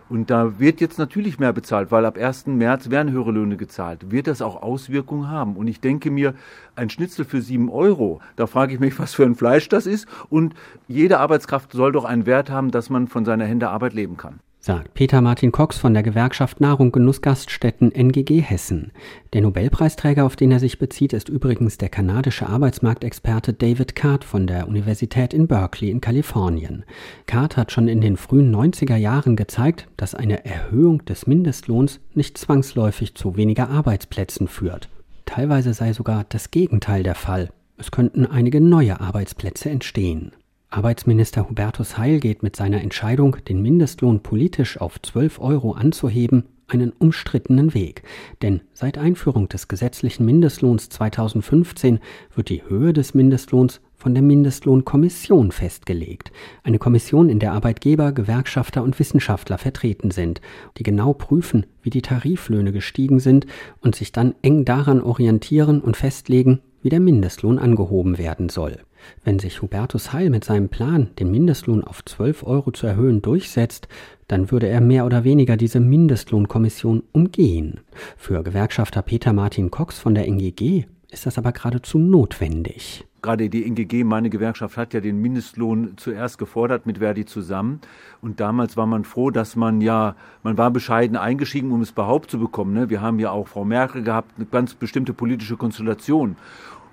und 0.08 0.30
da 0.30 0.58
wird 0.58 0.80
jetzt 0.80 0.98
natürlich 0.98 1.38
mehr 1.38 1.52
bezahlt, 1.52 1.90
weil 1.90 2.04
ab 2.04 2.16
1. 2.16 2.46
März 2.46 2.90
werden 2.90 3.12
höhere 3.12 3.32
Löhne 3.32 3.56
gezahlt. 3.56 4.10
Wird 4.10 4.26
das 4.26 4.42
auch 4.42 4.62
Auswirkungen 4.62 5.28
haben? 5.28 5.56
Und 5.56 5.66
ich 5.66 5.80
denke 5.80 6.10
mir, 6.10 6.34
ein 6.76 6.90
Schnitzel 6.90 7.25
für 7.25 7.40
7 7.40 7.68
Euro, 7.68 8.20
da 8.36 8.46
frage 8.46 8.75
ich 8.75 8.80
mich, 8.80 8.98
was 8.98 9.14
für 9.14 9.25
ein 9.25 9.34
Fleisch 9.34 9.68
das 9.68 9.86
ist. 9.86 10.06
Und 10.30 10.54
jede 10.86 11.18
Arbeitskraft 11.18 11.72
soll 11.72 11.92
doch 11.92 12.04
einen 12.04 12.26
Wert 12.26 12.50
haben, 12.50 12.70
dass 12.70 12.90
man 12.90 13.08
von 13.08 13.25
seiner 13.25 13.44
Hände 13.44 13.68
Arbeit 13.68 13.94
leben 13.94 14.16
kann 14.16 14.40
sagt 14.66 14.94
Peter 14.94 15.20
Martin 15.20 15.52
Cox 15.52 15.78
von 15.78 15.94
der 15.94 16.02
Gewerkschaft 16.02 16.61
Nahrung 16.61 16.90
Genuss 16.90 17.23
Gaststätten 17.23 17.92
NGG 17.92 18.40
Hessen. 18.40 18.90
Der 19.32 19.42
Nobelpreisträger, 19.42 20.25
auf 20.25 20.35
den 20.35 20.50
er 20.50 20.58
sich 20.58 20.80
bezieht, 20.80 21.12
ist 21.12 21.28
übrigens 21.28 21.78
der 21.78 21.88
kanadische 21.88 22.49
Arbeitsmarktexperte 22.49 23.52
David 23.52 23.94
Card 23.94 24.25
von 24.25 24.49
der 24.49 24.66
Universität 24.66 25.32
in 25.32 25.46
Berkeley 25.46 25.92
in 25.92 26.00
Kalifornien. 26.00 26.85
Card 27.26 27.56
hat 27.56 27.70
schon 27.70 27.87
in 27.87 28.00
den 28.00 28.16
frühen 28.16 28.52
90er 28.52 28.96
Jahren 28.96 29.37
gezeigt, 29.37 29.87
dass 29.96 30.16
eine 30.16 30.44
Erhöhung 30.44 31.04
des 31.04 31.28
Mindestlohns 31.28 32.00
nicht 32.14 32.37
zwangsläufig 32.37 33.14
zu 33.14 33.37
weniger 33.37 33.70
Arbeitsplätzen 33.70 34.49
führt. 34.49 34.88
Teilweise 35.26 35.75
sei 35.75 35.92
sogar 35.92 36.26
das 36.28 36.50
Gegenteil 36.50 37.04
der 37.04 37.14
Fall. 37.14 37.50
Es 37.78 37.92
könnten 37.92 38.26
einige 38.26 38.61
neue 38.61 39.00
Arbeitsplätze 39.00 39.70
entstehen. 39.70 40.32
Arbeitsminister 40.76 41.49
Hubertus 41.49 41.97
Heil 41.97 42.21
geht 42.21 42.42
mit 42.42 42.54
seiner 42.54 42.83
Entscheidung, 42.83 43.38
den 43.49 43.62
Mindestlohn 43.62 44.23
politisch 44.23 44.78
auf 44.78 45.00
12 45.00 45.40
Euro 45.40 45.73
anzuheben, 45.73 46.45
einen 46.68 46.92
umstrittenen 46.92 47.73
Weg. 47.73 48.02
Denn 48.42 48.61
seit 48.75 48.99
Einführung 48.99 49.49
des 49.49 49.68
gesetzlichen 49.68 50.26
Mindestlohns 50.26 50.90
2015 50.90 52.00
wird 52.35 52.50
die 52.50 52.62
Höhe 52.68 52.92
des 52.92 53.14
Mindestlohns 53.14 53.80
von 53.95 54.12
der 54.12 54.23
Mindestlohnkommission 54.23 55.50
festgelegt. 55.50 56.30
Eine 56.62 56.78
Kommission, 56.78 57.30
in 57.30 57.38
der 57.38 57.52
Arbeitgeber, 57.52 58.12
Gewerkschafter 58.12 58.83
und 58.83 58.99
Wissenschaftler 58.99 59.56
vertreten 59.56 60.11
sind, 60.11 60.42
die 60.76 60.83
genau 60.83 61.14
prüfen, 61.14 61.64
wie 61.80 61.90
die 61.90 62.02
Tariflöhne 62.02 62.73
gestiegen 62.73 63.18
sind 63.18 63.47
und 63.80 63.97
sich 63.97 64.12
dann 64.12 64.35
eng 64.42 64.66
daran 64.66 65.00
orientieren 65.00 65.80
und 65.80 65.97
festlegen, 65.97 66.61
wie 66.83 66.90
der 66.90 67.00
Mindestlohn 67.00 67.59
angehoben 67.59 68.18
werden 68.18 68.50
soll. 68.50 68.76
Wenn 69.25 69.38
sich 69.38 69.62
Hubertus 69.62 70.12
Heil 70.12 70.30
mit 70.30 70.44
seinem 70.44 70.68
Plan, 70.68 71.10
den 71.18 71.30
Mindestlohn 71.30 71.84
auf 71.84 72.04
12 72.04 72.44
Euro 72.44 72.70
zu 72.70 72.86
erhöhen, 72.86 73.22
durchsetzt, 73.22 73.88
dann 74.28 74.50
würde 74.50 74.68
er 74.68 74.80
mehr 74.80 75.06
oder 75.06 75.25
weniger 75.25 75.56
diese 75.56 75.80
Mindestlohnkommission 75.80 77.02
umgehen. 77.12 77.80
Für 78.16 78.42
Gewerkschafter 78.42 79.02
Peter 79.02 79.32
Martin 79.32 79.70
Cox 79.70 79.98
von 79.98 80.14
der 80.14 80.26
NGG 80.26 80.84
ist 81.10 81.26
das 81.26 81.38
aber 81.38 81.52
geradezu 81.52 81.98
notwendig. 81.98 83.04
Gerade 83.22 83.48
die 83.48 83.64
NGG, 83.66 84.04
meine 84.04 84.30
Gewerkschaft, 84.30 84.76
hat 84.76 84.94
ja 84.94 85.00
den 85.00 85.20
Mindestlohn 85.20 85.94
zuerst 85.96 86.38
gefordert 86.38 86.86
mit 86.86 86.98
Verdi 86.98 87.25
zusammen. 87.25 87.80
Und 88.20 88.38
damals 88.38 88.76
war 88.76 88.86
man 88.86 89.04
froh, 89.04 89.30
dass 89.30 89.56
man 89.56 89.80
ja, 89.80 90.14
man 90.44 90.56
war 90.58 90.70
bescheiden 90.70 91.16
eingestiegen, 91.16 91.72
um 91.72 91.80
es 91.80 91.90
überhaupt 91.90 92.30
zu 92.30 92.38
bekommen. 92.38 92.75
Ne? 92.75 92.88
Wir 92.88 93.00
haben 93.00 93.18
ja 93.18 93.32
auch 93.32 93.48
Frau 93.48 93.64
Merkel 93.64 94.04
gehabt, 94.04 94.32
eine 94.36 94.46
ganz 94.46 94.75
bestimmte 94.75 95.12
politische 95.12 95.56
Konstellation. 95.56 96.36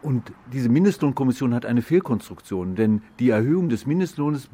Und 0.03 0.33
diese 0.51 0.67
Mindestlohnkommission 0.67 1.53
hat 1.53 1.65
eine 1.65 1.81
Fehlkonstruktion, 1.81 2.75
denn 2.75 3.01
die 3.19 3.29
Erhöhungen 3.29 3.69
des 3.69 3.85
Mindestlohnes 3.85 4.49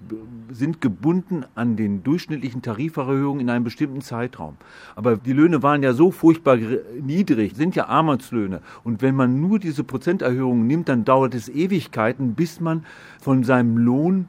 sind 0.52 0.80
gebunden 0.80 1.44
an 1.56 1.76
den 1.76 2.04
durchschnittlichen 2.04 2.62
Tariferhöhungen 2.62 3.42
in 3.42 3.50
einem 3.50 3.64
bestimmten 3.64 4.02
Zeitraum. 4.02 4.58
Aber 4.96 5.18
die 5.18 5.34
Löhne 5.34 5.64
waren 5.64 5.82
ja 5.82 5.94
so 5.94 6.12
furchtbar 6.12 6.58
niedrig, 7.02 7.56
sind 7.56 7.76
ja 7.76 7.88
Armutslöhne. 7.88 8.62
Und 8.84 9.02
wenn 9.02 9.16
man 9.16 9.42
nur 9.42 9.58
diese 9.58 9.84
Prozenterhöhungen 9.84 10.68
nimmt, 10.68 10.88
dann 10.88 11.04
dauert 11.04 11.34
es 11.34 11.50
Ewigkeiten, 11.50 12.36
bis 12.36 12.60
man 12.60 12.86
von 13.20 13.44
seinem 13.44 13.78
Lohn 13.78 14.28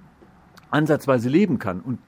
ansatzweise 0.70 1.28
leben 1.28 1.58
kann. 1.58 1.80
Und 1.80 1.98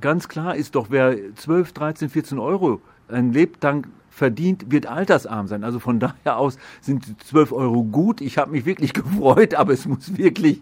ganz 0.00 0.28
klar 0.28 0.54
ist 0.54 0.76
doch, 0.76 0.86
wer 0.90 1.34
12, 1.34 1.72
13, 1.72 2.08
14 2.10 2.38
Euro 2.38 2.80
ein 3.08 3.32
Lebtang 3.32 3.88
verdient, 4.12 4.70
wird 4.70 4.86
altersarm 4.86 5.48
sein. 5.48 5.64
Also 5.64 5.78
von 5.78 5.98
daher 5.98 6.36
aus 6.36 6.58
sind 6.80 7.04
12 7.24 7.52
Euro 7.52 7.82
gut. 7.82 8.20
Ich 8.20 8.38
habe 8.38 8.52
mich 8.52 8.66
wirklich 8.66 8.92
gefreut, 8.92 9.54
aber 9.54 9.72
es 9.72 9.86
muss 9.86 10.16
wirklich 10.16 10.60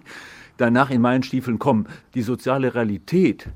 danach 0.57 0.91
in 0.91 1.01
meinen 1.01 1.23
Stiefeln 1.23 1.59
kommen. 1.59 1.87
Die 2.15 2.23
soziale 2.23 2.75
Realität, 2.75 3.49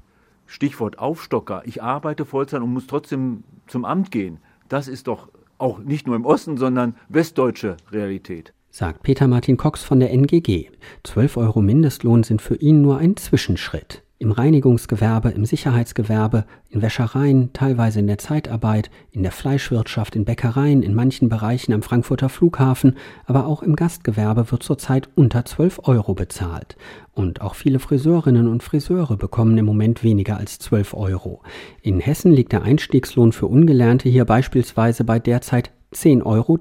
Stichwort 0.46 0.98
Aufstocker, 0.98 1.62
ich 1.64 1.82
arbeite 1.82 2.26
Vollzeit 2.26 2.60
und 2.60 2.72
muss 2.72 2.86
trotzdem 2.86 3.44
zum 3.66 3.84
Amt 3.84 4.10
gehen. 4.10 4.38
Das 4.68 4.88
ist 4.88 5.06
doch 5.06 5.28
auch 5.58 5.78
nicht 5.78 6.06
nur 6.06 6.16
im 6.16 6.26
Osten, 6.26 6.56
sondern 6.56 6.96
westdeutsche 7.08 7.76
Realität. 7.92 8.52
Sagt 8.70 9.04
Peter 9.04 9.28
Martin 9.28 9.56
Cox 9.56 9.84
von 9.84 10.00
der 10.00 10.10
NGG. 10.10 10.70
12 11.04 11.36
Euro 11.36 11.62
Mindestlohn 11.62 12.24
sind 12.24 12.42
für 12.42 12.56
ihn 12.56 12.82
nur 12.82 12.98
ein 12.98 13.16
Zwischenschritt 13.16 14.03
im 14.18 14.30
Reinigungsgewerbe, 14.30 15.30
im 15.30 15.44
Sicherheitsgewerbe, 15.44 16.44
in 16.70 16.82
Wäschereien, 16.82 17.52
teilweise 17.52 17.98
in 17.98 18.06
der 18.06 18.18
Zeitarbeit, 18.18 18.90
in 19.10 19.22
der 19.22 19.32
Fleischwirtschaft, 19.32 20.14
in 20.16 20.24
Bäckereien, 20.24 20.82
in 20.82 20.94
manchen 20.94 21.28
Bereichen 21.28 21.72
am 21.72 21.82
Frankfurter 21.82 22.28
Flughafen, 22.28 22.96
aber 23.26 23.46
auch 23.46 23.62
im 23.62 23.76
Gastgewerbe 23.76 24.50
wird 24.50 24.62
zurzeit 24.62 25.08
unter 25.14 25.44
12 25.44 25.80
Euro 25.84 26.14
bezahlt. 26.14 26.76
Und 27.12 27.40
auch 27.40 27.54
viele 27.54 27.80
Friseurinnen 27.80 28.48
und 28.48 28.62
Friseure 28.62 29.16
bekommen 29.16 29.58
im 29.58 29.66
Moment 29.66 30.02
weniger 30.02 30.36
als 30.36 30.58
12 30.58 30.94
Euro. 30.94 31.42
In 31.82 32.00
Hessen 32.00 32.32
liegt 32.32 32.52
der 32.52 32.62
Einstiegslohn 32.62 33.32
für 33.32 33.46
Ungelernte 33.46 34.08
hier 34.08 34.24
beispielsweise 34.24 35.04
bei 35.04 35.18
derzeit 35.18 35.70
10,13 35.92 36.24
Euro. 36.24 36.58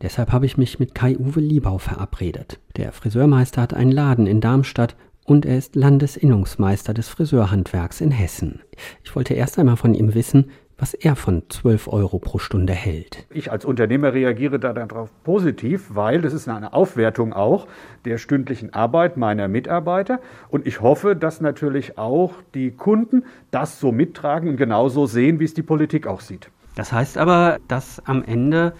Deshalb 0.00 0.30
habe 0.30 0.46
ich 0.46 0.56
mich 0.56 0.78
mit 0.78 0.94
Kai-Uwe 0.94 1.40
Liebau 1.40 1.78
verabredet. 1.78 2.60
Der 2.76 2.92
Friseurmeister 2.92 3.62
hat 3.62 3.74
einen 3.74 3.90
Laden 3.90 4.28
in 4.28 4.40
Darmstadt 4.40 4.94
und 5.28 5.44
er 5.44 5.58
ist 5.58 5.76
Landesinnungsmeister 5.76 6.94
des 6.94 7.08
Friseurhandwerks 7.08 8.00
in 8.00 8.10
Hessen. 8.10 8.62
Ich 9.04 9.14
wollte 9.14 9.34
erst 9.34 9.58
einmal 9.58 9.76
von 9.76 9.92
ihm 9.92 10.14
wissen, 10.14 10.50
was 10.78 10.94
er 10.94 11.16
von 11.16 11.42
12 11.50 11.88
Euro 11.88 12.18
pro 12.18 12.38
Stunde 12.38 12.72
hält. 12.72 13.26
Ich 13.30 13.52
als 13.52 13.66
Unternehmer 13.66 14.14
reagiere 14.14 14.58
da 14.58 14.72
darauf 14.72 15.10
positiv, 15.24 15.90
weil 15.92 16.22
das 16.22 16.32
ist 16.32 16.48
eine 16.48 16.72
Aufwertung 16.72 17.34
auch 17.34 17.66
der 18.06 18.16
stündlichen 18.16 18.72
Arbeit 18.72 19.18
meiner 19.18 19.48
Mitarbeiter. 19.48 20.20
Und 20.48 20.66
ich 20.66 20.80
hoffe, 20.80 21.14
dass 21.14 21.42
natürlich 21.42 21.98
auch 21.98 22.32
die 22.54 22.70
Kunden 22.70 23.24
das 23.50 23.80
so 23.80 23.92
mittragen 23.92 24.48
und 24.48 24.56
genauso 24.56 25.04
sehen, 25.04 25.40
wie 25.40 25.44
es 25.44 25.52
die 25.52 25.62
Politik 25.62 26.06
auch 26.06 26.20
sieht. 26.20 26.48
Das 26.74 26.90
heißt 26.90 27.18
aber, 27.18 27.58
dass 27.68 28.00
am 28.06 28.24
Ende 28.24 28.72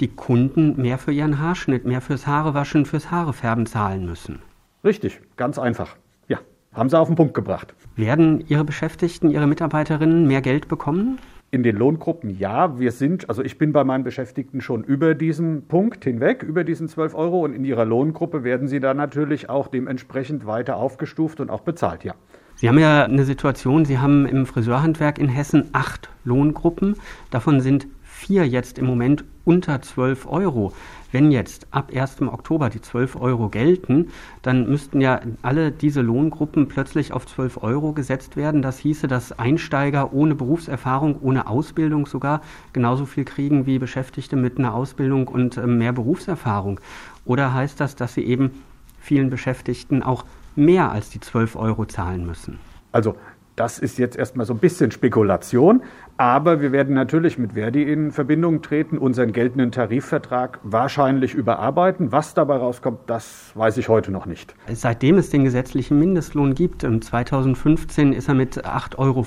die 0.00 0.08
Kunden 0.08 0.80
mehr 0.80 0.96
für 0.96 1.12
ihren 1.12 1.38
Haarschnitt, 1.38 1.84
mehr 1.84 2.00
fürs 2.00 2.26
Haarewaschen, 2.26 2.86
fürs 2.86 3.10
Haarefärben 3.10 3.66
zahlen 3.66 4.06
müssen. 4.06 4.38
Richtig, 4.84 5.20
ganz 5.36 5.58
einfach. 5.58 5.96
Ja, 6.26 6.38
haben 6.72 6.88
Sie 6.88 6.98
auf 6.98 7.06
den 7.06 7.14
Punkt 7.14 7.34
gebracht. 7.34 7.74
Werden 7.94 8.44
Ihre 8.48 8.64
Beschäftigten, 8.64 9.30
Ihre 9.30 9.46
Mitarbeiterinnen 9.46 10.26
mehr 10.26 10.40
Geld 10.40 10.66
bekommen? 10.66 11.18
In 11.52 11.62
den 11.62 11.76
Lohngruppen 11.76 12.30
ja, 12.30 12.78
wir 12.80 12.90
sind, 12.90 13.28
also 13.28 13.42
ich 13.42 13.58
bin 13.58 13.72
bei 13.72 13.84
meinen 13.84 14.02
Beschäftigten 14.02 14.60
schon 14.60 14.82
über 14.82 15.14
diesen 15.14 15.68
Punkt 15.68 16.02
hinweg, 16.02 16.42
über 16.42 16.64
diesen 16.64 16.88
12 16.88 17.14
Euro 17.14 17.44
und 17.44 17.52
in 17.52 17.64
ihrer 17.64 17.84
Lohngruppe 17.84 18.42
werden 18.42 18.66
sie 18.66 18.80
dann 18.80 18.96
natürlich 18.96 19.50
auch 19.50 19.68
dementsprechend 19.68 20.46
weiter 20.46 20.76
aufgestuft 20.76 21.40
und 21.40 21.50
auch 21.50 21.60
bezahlt, 21.60 22.04
ja. 22.04 22.14
Sie 22.54 22.68
haben 22.68 22.78
ja 22.78 23.04
eine 23.04 23.24
Situation, 23.24 23.84
Sie 23.84 23.98
haben 23.98 24.26
im 24.26 24.46
Friseurhandwerk 24.46 25.18
in 25.18 25.28
Hessen 25.28 25.68
acht 25.72 26.08
Lohngruppen, 26.24 26.96
davon 27.30 27.60
sind 27.60 27.86
vier 28.02 28.48
jetzt 28.48 28.78
im 28.78 28.86
Moment 28.86 29.24
unter 29.44 29.82
12 29.82 30.26
Euro. 30.26 30.72
Wenn 31.12 31.30
jetzt 31.30 31.66
ab 31.70 31.92
1. 31.94 32.22
Oktober 32.22 32.70
die 32.70 32.80
12 32.80 33.16
Euro 33.16 33.50
gelten, 33.50 34.08
dann 34.40 34.68
müssten 34.68 35.00
ja 35.02 35.20
alle 35.42 35.70
diese 35.70 36.00
Lohngruppen 36.00 36.68
plötzlich 36.68 37.12
auf 37.12 37.26
12 37.26 37.62
Euro 37.62 37.92
gesetzt 37.92 38.34
werden. 38.36 38.62
Das 38.62 38.78
hieße, 38.78 39.08
dass 39.08 39.38
Einsteiger 39.38 40.14
ohne 40.14 40.34
Berufserfahrung, 40.34 41.20
ohne 41.20 41.46
Ausbildung 41.46 42.06
sogar 42.06 42.40
genauso 42.72 43.04
viel 43.04 43.26
kriegen 43.26 43.66
wie 43.66 43.78
Beschäftigte 43.78 44.36
mit 44.36 44.58
einer 44.58 44.74
Ausbildung 44.74 45.28
und 45.28 45.58
äh, 45.58 45.66
mehr 45.66 45.92
Berufserfahrung. 45.92 46.80
Oder 47.26 47.52
heißt 47.52 47.78
das, 47.78 47.94
dass 47.94 48.14
sie 48.14 48.24
eben 48.24 48.50
vielen 48.98 49.28
Beschäftigten 49.28 50.02
auch 50.02 50.24
mehr 50.56 50.90
als 50.90 51.10
die 51.10 51.20
12 51.20 51.56
Euro 51.56 51.84
zahlen 51.84 52.24
müssen? 52.24 52.58
Also 52.90 53.16
das 53.56 53.78
ist 53.78 53.98
jetzt 53.98 54.16
erstmal 54.16 54.46
so 54.46 54.54
ein 54.54 54.58
bisschen 54.58 54.90
Spekulation, 54.90 55.82
aber 56.16 56.60
wir 56.60 56.72
werden 56.72 56.94
natürlich 56.94 57.36
mit 57.36 57.52
Verdi 57.52 57.82
in 57.82 58.12
Verbindung 58.12 58.62
treten, 58.62 58.96
unseren 58.96 59.32
geltenden 59.32 59.72
Tarifvertrag 59.72 60.58
wahrscheinlich 60.62 61.34
überarbeiten. 61.34 62.12
Was 62.12 62.32
dabei 62.32 62.56
rauskommt, 62.56 63.00
das 63.08 63.52
weiß 63.54 63.76
ich 63.76 63.88
heute 63.88 64.10
noch 64.10 64.26
nicht. 64.26 64.54
Seitdem 64.72 65.18
es 65.18 65.30
den 65.30 65.44
gesetzlichen 65.44 65.98
Mindestlohn 65.98 66.54
gibt, 66.54 66.82
2015 66.82 68.12
ist 68.12 68.28
er 68.28 68.34
mit 68.34 68.64
8,50 68.64 68.98
Euro 68.98 69.24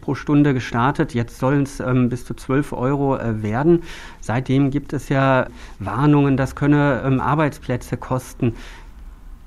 pro 0.00 0.14
Stunde 0.14 0.54
gestartet. 0.54 1.14
Jetzt 1.14 1.38
sollen 1.38 1.62
es 1.62 1.80
ähm, 1.80 2.08
bis 2.08 2.24
zu 2.24 2.34
12 2.34 2.72
Euro 2.72 3.16
äh, 3.16 3.42
werden. 3.42 3.82
Seitdem 4.20 4.70
gibt 4.70 4.92
es 4.92 5.08
ja 5.08 5.46
Warnungen, 5.78 6.36
das 6.36 6.56
könne 6.56 7.02
ähm, 7.04 7.20
Arbeitsplätze 7.20 7.96
kosten. 7.96 8.54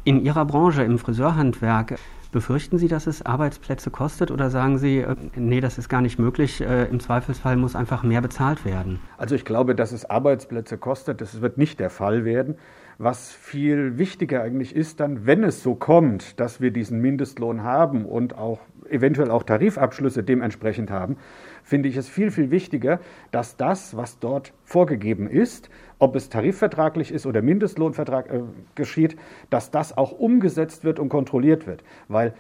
In 0.03 0.23
Ihrer 0.23 0.45
Branche, 0.45 0.83
im 0.83 0.97
Friseurhandwerk, 0.97 2.00
Befürchten 2.31 2.77
Sie, 2.77 2.88
dass 2.88 3.07
es 3.07 3.25
Arbeitsplätze 3.25 3.91
kostet 3.91 4.31
oder 4.31 4.50
sagen 4.50 4.77
Sie, 4.77 5.00
äh, 5.00 5.15
nee, 5.35 5.59
das 5.59 5.77
ist 5.77 5.89
gar 5.89 6.00
nicht 6.00 6.17
möglich, 6.17 6.61
äh, 6.61 6.85
im 6.85 7.01
Zweifelsfall 7.01 7.57
muss 7.57 7.75
einfach 7.75 8.03
mehr 8.03 8.21
bezahlt 8.21 8.63
werden? 8.63 9.01
Also 9.17 9.35
ich 9.35 9.43
glaube, 9.43 9.75
dass 9.75 9.91
es 9.91 10.09
Arbeitsplätze 10.09 10.77
kostet, 10.77 11.19
das 11.19 11.41
wird 11.41 11.57
nicht 11.57 11.81
der 11.81 11.89
Fall 11.89 12.23
werden. 12.23 12.55
Was 12.97 13.31
viel 13.31 13.97
wichtiger 13.97 14.43
eigentlich 14.43 14.73
ist 14.73 15.01
dann, 15.01 15.25
wenn 15.25 15.43
es 15.43 15.61
so 15.61 15.75
kommt, 15.75 16.39
dass 16.39 16.61
wir 16.61 16.71
diesen 16.71 17.01
Mindestlohn 17.01 17.63
haben 17.63 18.05
und 18.05 18.38
auch 18.38 18.59
eventuell 18.89 19.29
auch 19.29 19.43
Tarifabschlüsse 19.43 20.23
dementsprechend 20.23 20.89
haben, 20.89 21.17
finde 21.63 21.89
ich 21.89 21.97
es 21.97 22.07
viel, 22.07 22.31
viel 22.31 22.50
wichtiger, 22.50 23.00
dass 23.31 23.57
das, 23.57 23.97
was 23.97 24.19
dort 24.19 24.53
vorgegeben 24.63 25.27
ist, 25.27 25.69
ob 26.01 26.15
es 26.15 26.29
tarifvertraglich 26.29 27.12
ist 27.12 27.27
oder 27.27 27.43
Mindestlohnvertrag 27.43 28.34
äh, 28.34 28.41
geschieht, 28.74 29.15
dass 29.51 29.70
das 29.70 29.96
auch 29.96 30.12
umgesetzt 30.12 30.84
wird 30.84 31.00
und 31.00 31.10
kontrolliert 31.10 31.67
wird. 31.67 31.84
Weil 32.08 32.34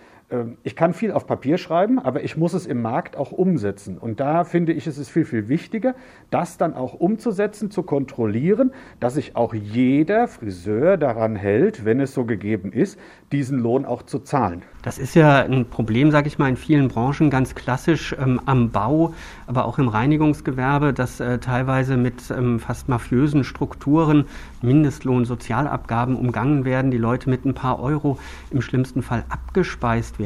ich 0.63 0.75
kann 0.75 0.93
viel 0.93 1.11
auf 1.11 1.27
Papier 1.27 1.57
schreiben, 1.57 1.99
aber 1.99 2.23
ich 2.23 2.37
muss 2.37 2.53
es 2.53 2.65
im 2.65 2.81
Markt 2.81 3.17
auch 3.17 3.31
umsetzen. 3.31 3.97
Und 3.97 4.19
da 4.19 4.43
finde 4.43 4.71
ich, 4.71 4.87
es 4.87 4.97
ist 4.97 5.09
viel, 5.09 5.25
viel 5.25 5.49
wichtiger, 5.49 5.93
das 6.29 6.57
dann 6.57 6.73
auch 6.73 6.93
umzusetzen, 6.93 7.69
zu 7.69 7.83
kontrollieren, 7.83 8.71
dass 8.99 9.15
sich 9.15 9.35
auch 9.35 9.53
jeder 9.53 10.27
Friseur 10.27 10.97
daran 10.97 11.35
hält, 11.35 11.83
wenn 11.83 11.99
es 11.99 12.13
so 12.13 12.25
gegeben 12.25 12.71
ist, 12.71 12.97
diesen 13.31 13.59
Lohn 13.59 13.85
auch 13.85 14.03
zu 14.03 14.19
zahlen. 14.19 14.63
Das 14.83 14.97
ist 14.97 15.15
ja 15.15 15.43
ein 15.43 15.65
Problem, 15.65 16.11
sage 16.11 16.27
ich 16.27 16.39
mal, 16.39 16.49
in 16.49 16.57
vielen 16.57 16.87
Branchen 16.87 17.29
ganz 17.29 17.53
klassisch 17.53 18.15
ähm, 18.19 18.39
am 18.45 18.71
Bau, 18.71 19.13
aber 19.47 19.65
auch 19.65 19.79
im 19.79 19.87
Reinigungsgewerbe, 19.87 20.93
dass 20.93 21.19
äh, 21.19 21.39
teilweise 21.39 21.97
mit 21.97 22.31
ähm, 22.31 22.59
fast 22.59 22.89
mafiösen 22.89 23.43
Strukturen 23.43 24.25
Mindestlohn, 24.61 25.25
Sozialabgaben 25.25 26.15
umgangen 26.15 26.65
werden, 26.65 26.91
die 26.91 26.97
Leute 26.97 27.29
mit 27.29 27.45
ein 27.45 27.53
paar 27.53 27.81
Euro 27.81 28.17
im 28.49 28.61
schlimmsten 28.61 29.01
Fall 29.01 29.23
abgespeist 29.29 30.19
werden. 30.19 30.20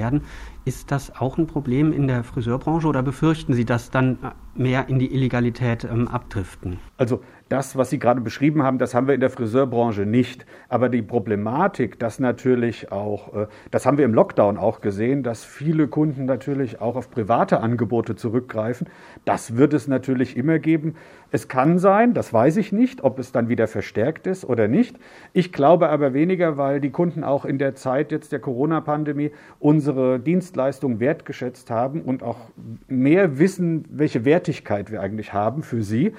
Ist 0.66 0.92
das 0.92 1.16
auch 1.16 1.38
ein 1.38 1.48
Problem 1.48 1.94
in 1.94 2.08
der 2.08 2.24
Friseurbranche 2.24 2.88
oder 2.88 3.04
befürchten 3.04 3.54
Sie, 3.54 3.66
dass 3.66 3.92
dann 3.92 4.18
mehr 4.56 4.90
in 4.90 5.00
die 5.00 5.14
Illegalität 5.14 5.84
ähm, 5.84 6.08
abdriften? 6.08 6.80
Also 6.98 7.22
das, 7.56 7.78
was 7.78 7.90
Sie 7.90 8.00
gerade 8.00 8.20
beschrieben 8.20 8.64
haben, 8.64 8.80
das 8.80 8.94
haben 8.94 9.08
wir 9.08 9.14
in 9.14 9.22
der 9.22 9.30
Friseurbranche 9.30 10.06
nicht. 10.06 10.46
Aber 10.68 10.90
die 10.90 11.02
Problematik, 11.02 11.98
dass 12.00 12.20
natürlich 12.20 12.92
auch, 12.92 13.34
äh, 13.34 13.48
das 13.72 13.86
haben 13.86 13.98
wir 13.98 14.04
im 14.04 14.14
Lockdown 14.14 14.58
auch 14.58 14.82
gesehen, 14.82 15.24
dass 15.24 15.46
viele 15.46 15.88
Kunden 15.88 16.26
natürlich 16.26 16.82
auch 16.82 16.98
auf 16.98 17.10
private 17.10 17.62
Angebote 17.62 18.18
zurückgreifen, 18.18 18.88
das 19.24 19.56
wird 19.56 19.74
es 19.74 19.88
natürlich 19.88 20.36
immer 20.36 20.60
geben. 20.60 20.96
Es 21.32 21.48
kann 21.48 21.80
sein, 21.80 22.14
das 22.14 22.34
weiß 22.34 22.58
ich 22.58 22.74
nicht, 22.74 23.06
ob 23.06 23.20
es 23.20 23.32
dann 23.32 23.48
wieder 23.48 23.68
verstärkt 23.68 24.28
ist 24.28 24.44
oder 24.44 24.68
nicht. 24.68 24.98
Ich 25.32 25.54
glaube 25.54 25.88
aber 25.88 26.14
weniger, 26.14 26.58
weil 26.58 26.82
die 26.82 26.92
Kunden 26.92 27.24
auch 27.24 27.46
in 27.46 27.58
der 27.58 27.74
Zeit 27.76 28.12
jetzt 28.12 28.34
der 28.34 28.40
Corona-Pandemie 28.40 29.32
unsere 29.60 30.20
Dienstleistung 30.20 31.00
wertgeschätzt 31.00 31.72
haben 31.72 32.02
und 32.02 32.22
auch 32.22 32.50
mehr 32.90 33.40
wissen, 33.40 33.86
welche 33.90 34.26
Wertigkeit 34.26 34.92
wir 34.92 35.00
eigentlich 35.00 35.32
haben 35.32 35.64
für 35.64 35.84
sie. 35.84 36.12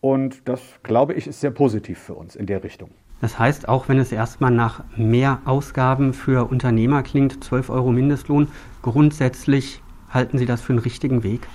Und 0.00 0.48
das, 0.48 0.60
glaube 0.82 1.14
ich, 1.14 1.26
ist 1.26 1.40
sehr 1.40 1.50
positiv 1.50 1.98
für 1.98 2.14
uns 2.14 2.36
in 2.36 2.46
der 2.46 2.64
Richtung. 2.64 2.90
Das 3.20 3.38
heißt, 3.38 3.68
auch 3.68 3.88
wenn 3.88 3.98
es 3.98 4.12
erstmal 4.12 4.50
nach 4.50 4.82
mehr 4.96 5.42
Ausgaben 5.44 6.14
für 6.14 6.50
Unternehmer 6.50 7.02
klingt, 7.02 7.44
12 7.44 7.68
Euro 7.68 7.92
Mindestlohn, 7.92 8.48
grundsätzlich 8.80 9.82
halten 10.08 10.38
Sie 10.38 10.46
das 10.46 10.62
für 10.62 10.72
einen 10.72 10.78
richtigen 10.78 11.22
Weg? 11.22 11.46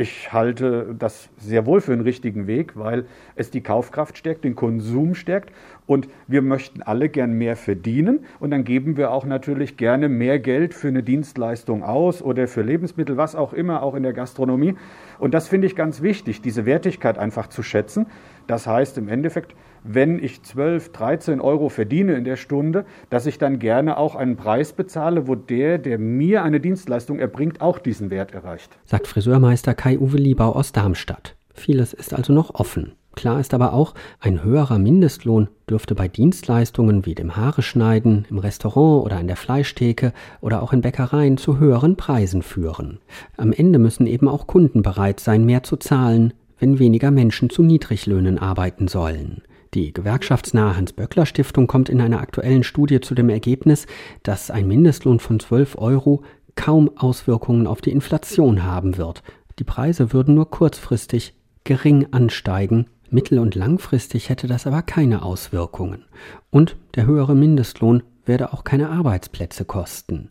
Ich 0.00 0.32
halte 0.32 0.96
das 0.98 1.28
sehr 1.36 1.66
wohl 1.66 1.82
für 1.82 1.92
einen 1.92 2.00
richtigen 2.00 2.46
Weg, 2.46 2.72
weil 2.74 3.04
es 3.36 3.50
die 3.50 3.60
Kaufkraft 3.60 4.16
stärkt, 4.16 4.44
den 4.44 4.54
Konsum 4.54 5.14
stärkt 5.14 5.52
und 5.86 6.08
wir 6.26 6.40
möchten 6.40 6.80
alle 6.80 7.10
gern 7.10 7.34
mehr 7.34 7.54
verdienen 7.54 8.20
und 8.38 8.50
dann 8.50 8.64
geben 8.64 8.96
wir 8.96 9.10
auch 9.10 9.26
natürlich 9.26 9.76
gerne 9.76 10.08
mehr 10.08 10.38
Geld 10.38 10.72
für 10.72 10.88
eine 10.88 11.02
Dienstleistung 11.02 11.82
aus 11.82 12.22
oder 12.22 12.48
für 12.48 12.62
Lebensmittel, 12.62 13.18
was 13.18 13.36
auch 13.36 13.52
immer, 13.52 13.82
auch 13.82 13.94
in 13.94 14.02
der 14.02 14.14
Gastronomie. 14.14 14.74
Und 15.18 15.34
das 15.34 15.48
finde 15.48 15.66
ich 15.66 15.76
ganz 15.76 16.00
wichtig, 16.00 16.40
diese 16.40 16.64
Wertigkeit 16.64 17.18
einfach 17.18 17.48
zu 17.48 17.62
schätzen. 17.62 18.06
Das 18.46 18.66
heißt 18.66 18.96
im 18.96 19.06
Endeffekt, 19.06 19.54
wenn 19.84 20.22
ich 20.22 20.42
12, 20.42 20.92
13 20.92 21.40
Euro 21.40 21.68
verdiene 21.68 22.14
in 22.14 22.24
der 22.24 22.36
Stunde, 22.36 22.84
dass 23.08 23.26
ich 23.26 23.38
dann 23.38 23.58
gerne 23.58 23.96
auch 23.96 24.14
einen 24.14 24.36
Preis 24.36 24.72
bezahle, 24.72 25.26
wo 25.26 25.34
der, 25.34 25.78
der 25.78 25.98
mir 25.98 26.42
eine 26.42 26.60
Dienstleistung 26.60 27.18
erbringt, 27.18 27.60
auch 27.60 27.78
diesen 27.78 28.10
Wert 28.10 28.32
erreicht. 28.32 28.78
Sagt 28.84 29.06
Friseurmeister 29.06 29.74
Kai-Uwe 29.74 30.16
Liebau 30.16 30.52
aus 30.52 30.72
Darmstadt. 30.72 31.36
Vieles 31.52 31.92
ist 31.92 32.14
also 32.14 32.32
noch 32.32 32.54
offen. 32.54 32.92
Klar 33.16 33.40
ist 33.40 33.54
aber 33.54 33.72
auch, 33.72 33.94
ein 34.20 34.44
höherer 34.44 34.78
Mindestlohn 34.78 35.48
dürfte 35.68 35.94
bei 35.94 36.06
Dienstleistungen 36.06 37.04
wie 37.06 37.14
dem 37.14 37.36
Haare 37.36 37.60
schneiden, 37.60 38.24
im 38.30 38.38
Restaurant 38.38 39.04
oder 39.04 39.16
an 39.16 39.26
der 39.26 39.36
Fleischtheke 39.36 40.12
oder 40.40 40.62
auch 40.62 40.72
in 40.72 40.80
Bäckereien 40.80 41.36
zu 41.36 41.58
höheren 41.58 41.96
Preisen 41.96 42.42
führen. 42.42 43.00
Am 43.36 43.52
Ende 43.52 43.78
müssen 43.78 44.06
eben 44.06 44.28
auch 44.28 44.46
Kunden 44.46 44.82
bereit 44.82 45.18
sein, 45.18 45.44
mehr 45.44 45.64
zu 45.64 45.76
zahlen, 45.76 46.32
wenn 46.60 46.78
weniger 46.78 47.10
Menschen 47.10 47.50
zu 47.50 47.62
Niedriglöhnen 47.62 48.38
arbeiten 48.38 48.86
sollen. 48.86 49.42
Die 49.74 49.92
gewerkschaftsnahe 49.92 50.76
Hans-Böckler-Stiftung 50.76 51.68
kommt 51.68 51.88
in 51.88 52.00
einer 52.00 52.20
aktuellen 52.20 52.64
Studie 52.64 53.00
zu 53.00 53.14
dem 53.14 53.28
Ergebnis, 53.28 53.86
dass 54.24 54.50
ein 54.50 54.66
Mindestlohn 54.66 55.20
von 55.20 55.38
12 55.38 55.78
Euro 55.78 56.22
kaum 56.56 56.90
Auswirkungen 56.96 57.68
auf 57.68 57.80
die 57.80 57.92
Inflation 57.92 58.64
haben 58.64 58.96
wird. 58.96 59.22
Die 59.60 59.64
Preise 59.64 60.12
würden 60.12 60.34
nur 60.34 60.50
kurzfristig 60.50 61.34
gering 61.62 62.08
ansteigen, 62.10 62.86
mittel- 63.10 63.38
und 63.38 63.54
langfristig 63.54 64.28
hätte 64.28 64.48
das 64.48 64.66
aber 64.66 64.82
keine 64.82 65.22
Auswirkungen. 65.22 66.04
Und 66.50 66.76
der 66.96 67.06
höhere 67.06 67.36
Mindestlohn 67.36 68.02
werde 68.26 68.52
auch 68.52 68.64
keine 68.64 68.90
Arbeitsplätze 68.90 69.64
kosten. 69.64 70.30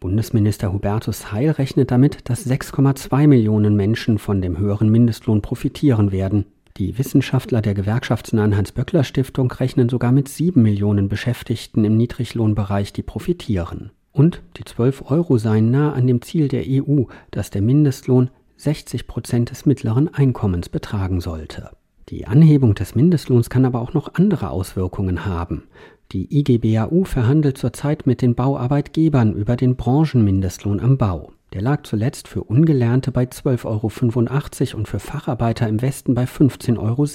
Bundesminister 0.00 0.72
Hubertus 0.72 1.32
Heil 1.32 1.50
rechnet 1.50 1.90
damit, 1.90 2.30
dass 2.30 2.46
6,2 2.46 3.26
Millionen 3.26 3.74
Menschen 3.74 4.18
von 4.18 4.40
dem 4.40 4.56
höheren 4.56 4.88
Mindestlohn 4.88 5.42
profitieren 5.42 6.12
werden. 6.12 6.46
Die 6.78 6.96
Wissenschaftler 6.96 7.60
der 7.60 7.74
gewerkschaftsnahen 7.74 8.56
Hans-Böckler-Stiftung 8.56 9.50
rechnen 9.50 9.88
sogar 9.88 10.12
mit 10.12 10.28
sieben 10.28 10.62
Millionen 10.62 11.08
Beschäftigten 11.08 11.84
im 11.84 11.96
Niedriglohnbereich, 11.96 12.92
die 12.92 13.02
profitieren. 13.02 13.90
Und 14.12 14.42
die 14.56 14.64
12 14.64 15.10
Euro 15.10 15.38
seien 15.38 15.72
nah 15.72 15.92
an 15.92 16.06
dem 16.06 16.22
Ziel 16.22 16.46
der 16.46 16.62
EU, 16.68 17.04
dass 17.32 17.50
der 17.50 17.62
Mindestlohn 17.62 18.30
60 18.58 19.08
Prozent 19.08 19.50
des 19.50 19.66
mittleren 19.66 20.12
Einkommens 20.14 20.68
betragen 20.68 21.20
sollte. 21.20 21.70
Die 22.10 22.26
Anhebung 22.26 22.76
des 22.76 22.94
Mindestlohns 22.94 23.50
kann 23.50 23.64
aber 23.64 23.80
auch 23.80 23.92
noch 23.92 24.14
andere 24.14 24.50
Auswirkungen 24.50 25.26
haben. 25.26 25.64
Die 26.12 26.38
IGBAU 26.38 27.04
verhandelt 27.04 27.58
zurzeit 27.58 28.06
mit 28.06 28.22
den 28.22 28.36
Bauarbeitgebern 28.36 29.34
über 29.34 29.56
den 29.56 29.74
Branchenmindestlohn 29.74 30.78
am 30.78 30.96
Bau. 30.96 31.32
Der 31.54 31.62
lag 31.62 31.84
zuletzt 31.84 32.28
für 32.28 32.44
Ungelernte 32.44 33.10
bei 33.10 33.24
12,85 33.24 33.64
Euro 33.64 34.78
und 34.78 34.86
für 34.86 34.98
Facharbeiter 34.98 35.66
im 35.66 35.80
Westen 35.80 36.14
bei 36.14 36.24
15,70 36.24 36.78
Euro, 36.78 37.06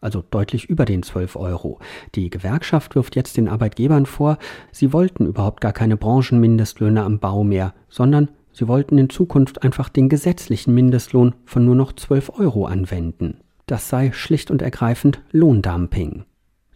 also 0.00 0.22
deutlich 0.30 0.66
über 0.66 0.84
den 0.84 1.02
12 1.02 1.34
Euro. 1.34 1.80
Die 2.14 2.30
Gewerkschaft 2.30 2.94
wirft 2.94 3.16
jetzt 3.16 3.36
den 3.36 3.48
Arbeitgebern 3.48 4.06
vor, 4.06 4.38
sie 4.70 4.92
wollten 4.92 5.26
überhaupt 5.26 5.60
gar 5.60 5.72
keine 5.72 5.96
Branchenmindestlöhne 5.96 7.02
am 7.02 7.18
Bau 7.18 7.42
mehr, 7.42 7.74
sondern 7.88 8.28
sie 8.52 8.68
wollten 8.68 8.96
in 8.96 9.10
Zukunft 9.10 9.64
einfach 9.64 9.88
den 9.88 10.08
gesetzlichen 10.08 10.72
Mindestlohn 10.72 11.34
von 11.44 11.64
nur 11.64 11.74
noch 11.74 11.92
12 11.92 12.38
Euro 12.38 12.66
anwenden. 12.66 13.38
Das 13.66 13.88
sei 13.88 14.12
schlicht 14.12 14.52
und 14.52 14.62
ergreifend 14.62 15.20
Lohndumping. 15.32 16.24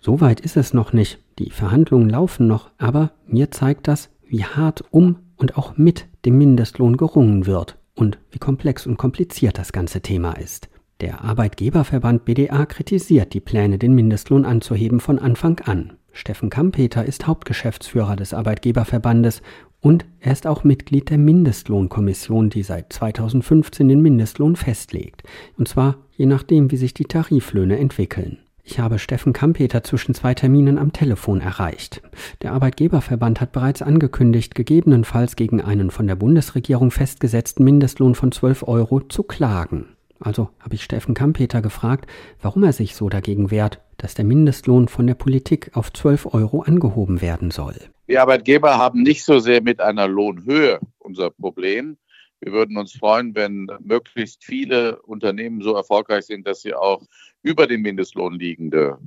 So 0.01 0.21
weit 0.21 0.41
ist 0.41 0.57
es 0.57 0.75
noch 0.75 0.93
nicht. 0.93 1.21
Die 1.39 1.51
Verhandlungen 1.51 2.11
laufen 2.11 2.49
noch, 2.49 2.71
aber 2.77 3.13
mir 3.29 3.53
zeigt 3.53 3.87
das, 3.87 4.11
wie 4.27 4.45
hart 4.45 4.85
um 4.91 5.17
und 5.43 5.59
auch 5.59 5.77
mit 5.77 6.07
dem 6.25 6.39
Mindestlohn 6.39 6.97
gerungen 6.97 7.47
wird 7.47 7.77
und 7.97 8.19
wie 8.31 8.39
komplex 8.39 8.87
und 8.87 8.97
kompliziert 8.97 9.59
das 9.59 9.73
ganze 9.73 10.01
Thema 10.01 10.35
ist. 10.35 10.69
Der 11.01 11.25
Arbeitgeberverband 11.25 12.25
BDA 12.25 12.65
kritisiert 12.65 13.35
die 13.35 13.41
Pläne, 13.41 13.77
den 13.77 13.93
Mindestlohn 13.93 14.45
anzuheben 14.45 15.01
von 15.01 15.19
Anfang 15.19 15.59
an. 15.65 15.95
Steffen 16.13 16.49
Kampeter 16.49 17.05
ist 17.05 17.27
Hauptgeschäftsführer 17.27 18.15
des 18.15 18.33
Arbeitgeberverbandes 18.33 19.43
und 19.81 20.07
er 20.21 20.31
ist 20.31 20.47
auch 20.47 20.63
Mitglied 20.63 21.11
der 21.11 21.19
Mindestlohnkommission, 21.19 22.49
die 22.49 22.63
seit 22.63 22.93
2015 22.93 23.89
den 23.89 24.01
Mindestlohn 24.01 24.55
festlegt, 24.55 25.25
und 25.59 25.67
zwar 25.67 25.97
je 26.13 26.27
nachdem, 26.27 26.71
wie 26.71 26.77
sich 26.77 26.95
die 26.95 27.07
Tariflöhne 27.07 27.79
entwickeln. 27.79 28.39
Ich 28.65 28.79
habe 28.79 28.99
Steffen 28.99 29.33
Kampeter 29.33 29.83
zwischen 29.83 30.15
zwei 30.15 30.35
Terminen 30.35 30.79
am 30.79 30.93
Telefon 30.93 31.41
erreicht. 31.41 32.01
Der 32.43 32.53
Arbeitgeberverband 32.53 33.41
hat 33.41 33.53
bereits 33.53 33.83
angekündigt, 33.83 34.55
gegebenenfalls 34.55 35.35
gegen 35.35 35.61
einen 35.61 35.91
von 35.91 36.07
der 36.07 36.15
Bundesregierung 36.15 36.91
festgesetzten 36.93 37.65
Mindestlohn 37.65 38.15
von 38.15 38.31
12 38.31 38.63
Euro 38.69 39.01
zu 39.01 39.25
klagen. 39.25 39.97
Also 40.21 40.51
habe 40.61 40.77
ich 40.77 40.85
Steffen 40.85 41.15
Kampeter 41.15 41.61
gefragt, 41.61 42.09
warum 42.41 42.63
er 42.63 42.73
sich 42.73 42.95
so 42.95 43.09
dagegen 43.09 43.51
wehrt, 43.51 43.81
dass 43.99 44.15
der 44.15 44.25
Mindestlohn 44.25 44.87
von 44.87 45.09
der 45.09 45.15
Politik 45.15 45.73
auf 45.75 45.93
12 45.93 46.33
Euro 46.33 46.63
angehoben 46.63 47.21
werden 47.21 47.51
soll. 47.51 47.75
Die 48.09 48.19
Arbeitgeber 48.19 48.79
haben 48.79 49.03
nicht 49.03 49.25
so 49.25 49.41
sehr 49.41 49.63
mit 49.63 49.81
einer 49.81 50.07
Lohnhöhe 50.07 50.79
unser 50.99 51.31
Problem. 51.31 51.97
Wir 52.43 52.53
würden 52.53 52.77
uns 52.77 52.93
freuen, 52.93 53.37
wenn 53.37 53.69
möglichst 53.79 54.45
viele 54.45 55.01
Unternehmen 55.03 55.63
so 55.63 55.77
erfolgreich 55.77 56.27
sind, 56.27 56.45
dass 56.45 56.63
sie 56.63 56.75
auch 56.75 57.01
über 57.43 57.69
dem 57.69 57.83
Mindestlohn 57.83 58.35
liegende 58.35 58.99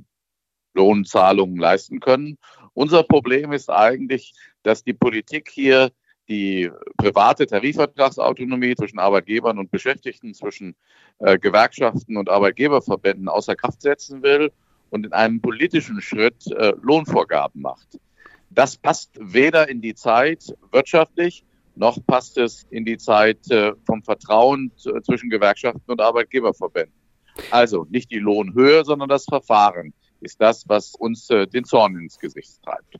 Lohnzahlungen 0.72 1.58
leisten 1.58 2.00
können. 2.00 2.38
Unser 2.72 3.02
Problem 3.02 3.52
ist 3.52 3.68
eigentlich, 3.68 4.32
dass 4.62 4.84
die 4.84 4.94
Politik 4.94 5.50
hier 5.50 5.90
die 6.30 6.70
private 6.96 7.46
Tarifvertragsautonomie 7.46 8.74
zwischen 8.74 8.98
Arbeitgebern 8.98 9.58
und 9.58 9.70
Beschäftigten, 9.70 10.32
zwischen 10.32 10.74
äh, 11.18 11.38
Gewerkschaften 11.38 12.16
und 12.16 12.30
Arbeitgeberverbänden 12.30 13.28
außer 13.28 13.54
Kraft 13.54 13.82
setzen 13.82 14.22
will 14.22 14.50
und 14.88 15.04
in 15.04 15.12
einem 15.12 15.42
politischen 15.42 16.00
Schritt 16.00 16.50
äh, 16.52 16.72
Lohnvorgaben 16.80 17.60
macht. 17.60 18.00
Das 18.48 18.78
passt 18.78 19.10
weder 19.20 19.68
in 19.68 19.82
die 19.82 19.94
Zeit 19.94 20.56
wirtschaftlich, 20.72 21.44
noch 21.76 21.98
passt 22.06 22.38
es 22.38 22.66
in 22.70 22.84
die 22.84 22.96
Zeit 22.96 23.50
äh, 23.50 23.72
vom 23.84 24.02
Vertrauen 24.02 24.72
zwischen 24.76 25.30
Gewerkschaften 25.30 25.90
und 25.90 26.00
Arbeitgeberverbänden. 26.00 26.94
Also 27.50 27.86
nicht 27.90 28.10
die 28.10 28.18
Lohnhöhe, 28.18 28.84
sondern 28.84 29.08
das 29.08 29.24
Verfahren 29.24 29.92
ist 30.20 30.40
das, 30.40 30.64
was 30.68 30.94
uns 30.94 31.28
äh, 31.30 31.46
den 31.46 31.64
Zorn 31.64 31.96
ins 31.98 32.18
Gesicht 32.18 32.62
treibt. 32.62 32.98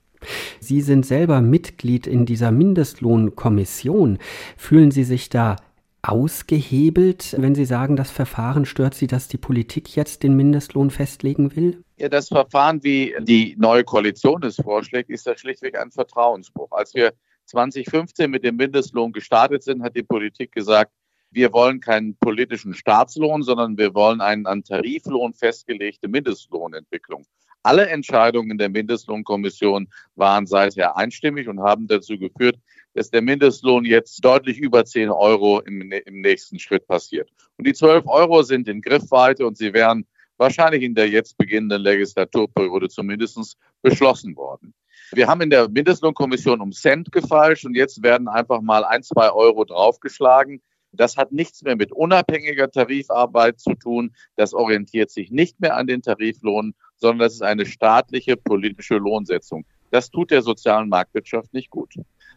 Sie 0.60 0.80
sind 0.80 1.06
selber 1.06 1.40
Mitglied 1.40 2.06
in 2.06 2.26
dieser 2.26 2.50
Mindestlohnkommission. 2.50 4.18
Fühlen 4.56 4.90
Sie 4.90 5.04
sich 5.04 5.28
da 5.28 5.56
ausgehebelt, 6.02 7.34
wenn 7.38 7.54
Sie 7.54 7.64
sagen, 7.64 7.96
das 7.96 8.10
Verfahren 8.10 8.64
stört 8.64 8.94
Sie, 8.94 9.06
dass 9.06 9.28
die 9.28 9.38
Politik 9.38 9.96
jetzt 9.96 10.22
den 10.22 10.36
Mindestlohn 10.36 10.90
festlegen 10.90 11.56
will? 11.56 11.82
Ja, 11.96 12.08
das 12.08 12.28
Verfahren, 12.28 12.84
wie 12.84 13.14
die 13.20 13.56
neue 13.58 13.82
Koalition 13.82 14.42
es 14.44 14.56
vorschlägt, 14.56 15.10
ist 15.10 15.26
ja 15.26 15.36
schlichtweg 15.36 15.78
ein 15.78 15.90
Vertrauensbruch. 15.90 16.70
Als 16.70 16.94
wir 16.94 17.12
2015 17.46 18.30
mit 18.30 18.44
dem 18.44 18.56
Mindestlohn 18.56 19.12
gestartet 19.12 19.62
sind, 19.62 19.82
hat 19.82 19.96
die 19.96 20.02
Politik 20.02 20.52
gesagt, 20.52 20.92
wir 21.30 21.52
wollen 21.52 21.80
keinen 21.80 22.16
politischen 22.16 22.74
Staatslohn, 22.74 23.42
sondern 23.42 23.76
wir 23.76 23.94
wollen 23.94 24.20
eine 24.20 24.48
an 24.48 24.64
Tariflohn 24.64 25.34
festgelegte 25.34 26.08
Mindestlohnentwicklung. 26.08 27.26
Alle 27.62 27.88
Entscheidungen 27.88 28.58
der 28.58 28.68
Mindestlohnkommission 28.68 29.88
waren 30.14 30.46
seither 30.46 30.96
einstimmig 30.96 31.48
und 31.48 31.60
haben 31.60 31.88
dazu 31.88 32.16
geführt, 32.16 32.56
dass 32.94 33.10
der 33.10 33.22
Mindestlohn 33.22 33.84
jetzt 33.84 34.24
deutlich 34.24 34.58
über 34.58 34.84
10 34.84 35.10
Euro 35.10 35.60
im, 35.60 35.90
im 35.90 36.20
nächsten 36.20 36.58
Schritt 36.58 36.86
passiert. 36.86 37.28
Und 37.56 37.66
die 37.66 37.74
12 37.74 38.06
Euro 38.06 38.42
sind 38.42 38.68
in 38.68 38.80
Griffweite 38.80 39.46
und 39.46 39.58
sie 39.58 39.72
werden 39.72 40.06
wahrscheinlich 40.38 40.82
in 40.82 40.94
der 40.94 41.08
jetzt 41.08 41.36
beginnenden 41.36 41.82
Legislaturperiode 41.82 42.88
zumindest 42.88 43.56
beschlossen 43.82 44.36
worden. 44.36 44.72
Wir 45.12 45.28
haben 45.28 45.40
in 45.40 45.50
der 45.50 45.68
Mindestlohnkommission 45.68 46.60
um 46.60 46.72
Cent 46.72 47.12
gefalscht 47.12 47.64
und 47.64 47.74
jetzt 47.74 48.02
werden 48.02 48.28
einfach 48.28 48.60
mal 48.60 48.84
ein, 48.84 49.02
zwei 49.02 49.30
Euro 49.30 49.64
draufgeschlagen. 49.64 50.60
Das 50.92 51.16
hat 51.16 51.32
nichts 51.32 51.62
mehr 51.62 51.76
mit 51.76 51.92
unabhängiger 51.92 52.70
Tarifarbeit 52.70 53.60
zu 53.60 53.74
tun. 53.74 54.14
Das 54.36 54.54
orientiert 54.54 55.10
sich 55.10 55.30
nicht 55.30 55.60
mehr 55.60 55.76
an 55.76 55.86
den 55.86 56.02
Tariflohnen, 56.02 56.74
sondern 56.96 57.20
das 57.20 57.34
ist 57.34 57.42
eine 57.42 57.66
staatliche 57.66 58.36
politische 58.36 58.96
Lohnsetzung. 58.96 59.64
Das 59.90 60.10
tut 60.10 60.30
der 60.30 60.42
sozialen 60.42 60.88
Marktwirtschaft 60.88 61.52
nicht 61.54 61.70
gut, 61.70 61.94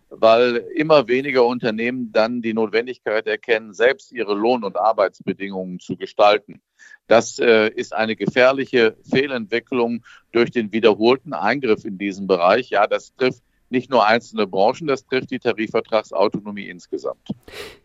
weil 0.10 0.58
immer 0.76 1.08
weniger 1.08 1.45
Unternehmen 1.45 2.12
dann 2.12 2.41
die 2.41 2.54
Notwendigkeit 2.54 3.28
erkennen, 3.28 3.74
selbst 3.74 4.12
ihre 4.12 4.34
Lohn- 4.34 4.63
und 4.63 4.78
Arbeitsbedingungen 4.78 5.80
zu 5.80 5.95
gestalten. 5.95 6.62
Das 7.08 7.39
äh, 7.39 7.69
ist 7.69 7.93
eine 7.93 8.15
gefährliche 8.15 8.95
Fehlentwicklung 9.10 10.04
durch 10.32 10.52
den 10.52 10.72
wiederholten 10.72 11.34
Eingriff 11.34 11.86
in 11.86 11.98
diesen 11.98 12.28
Bereich. 12.28 12.69
Ja, 12.69 12.88
das 12.88 13.15
trifft 13.15 13.43
nicht 13.69 13.89
nur 13.89 14.06
einzelne 14.06 14.48
Branchen, 14.48 14.88
das 14.88 15.06
trifft 15.06 15.32
die 15.32 15.39
Tarifvertragsautonomie 15.39 16.67
insgesamt. 16.67 17.28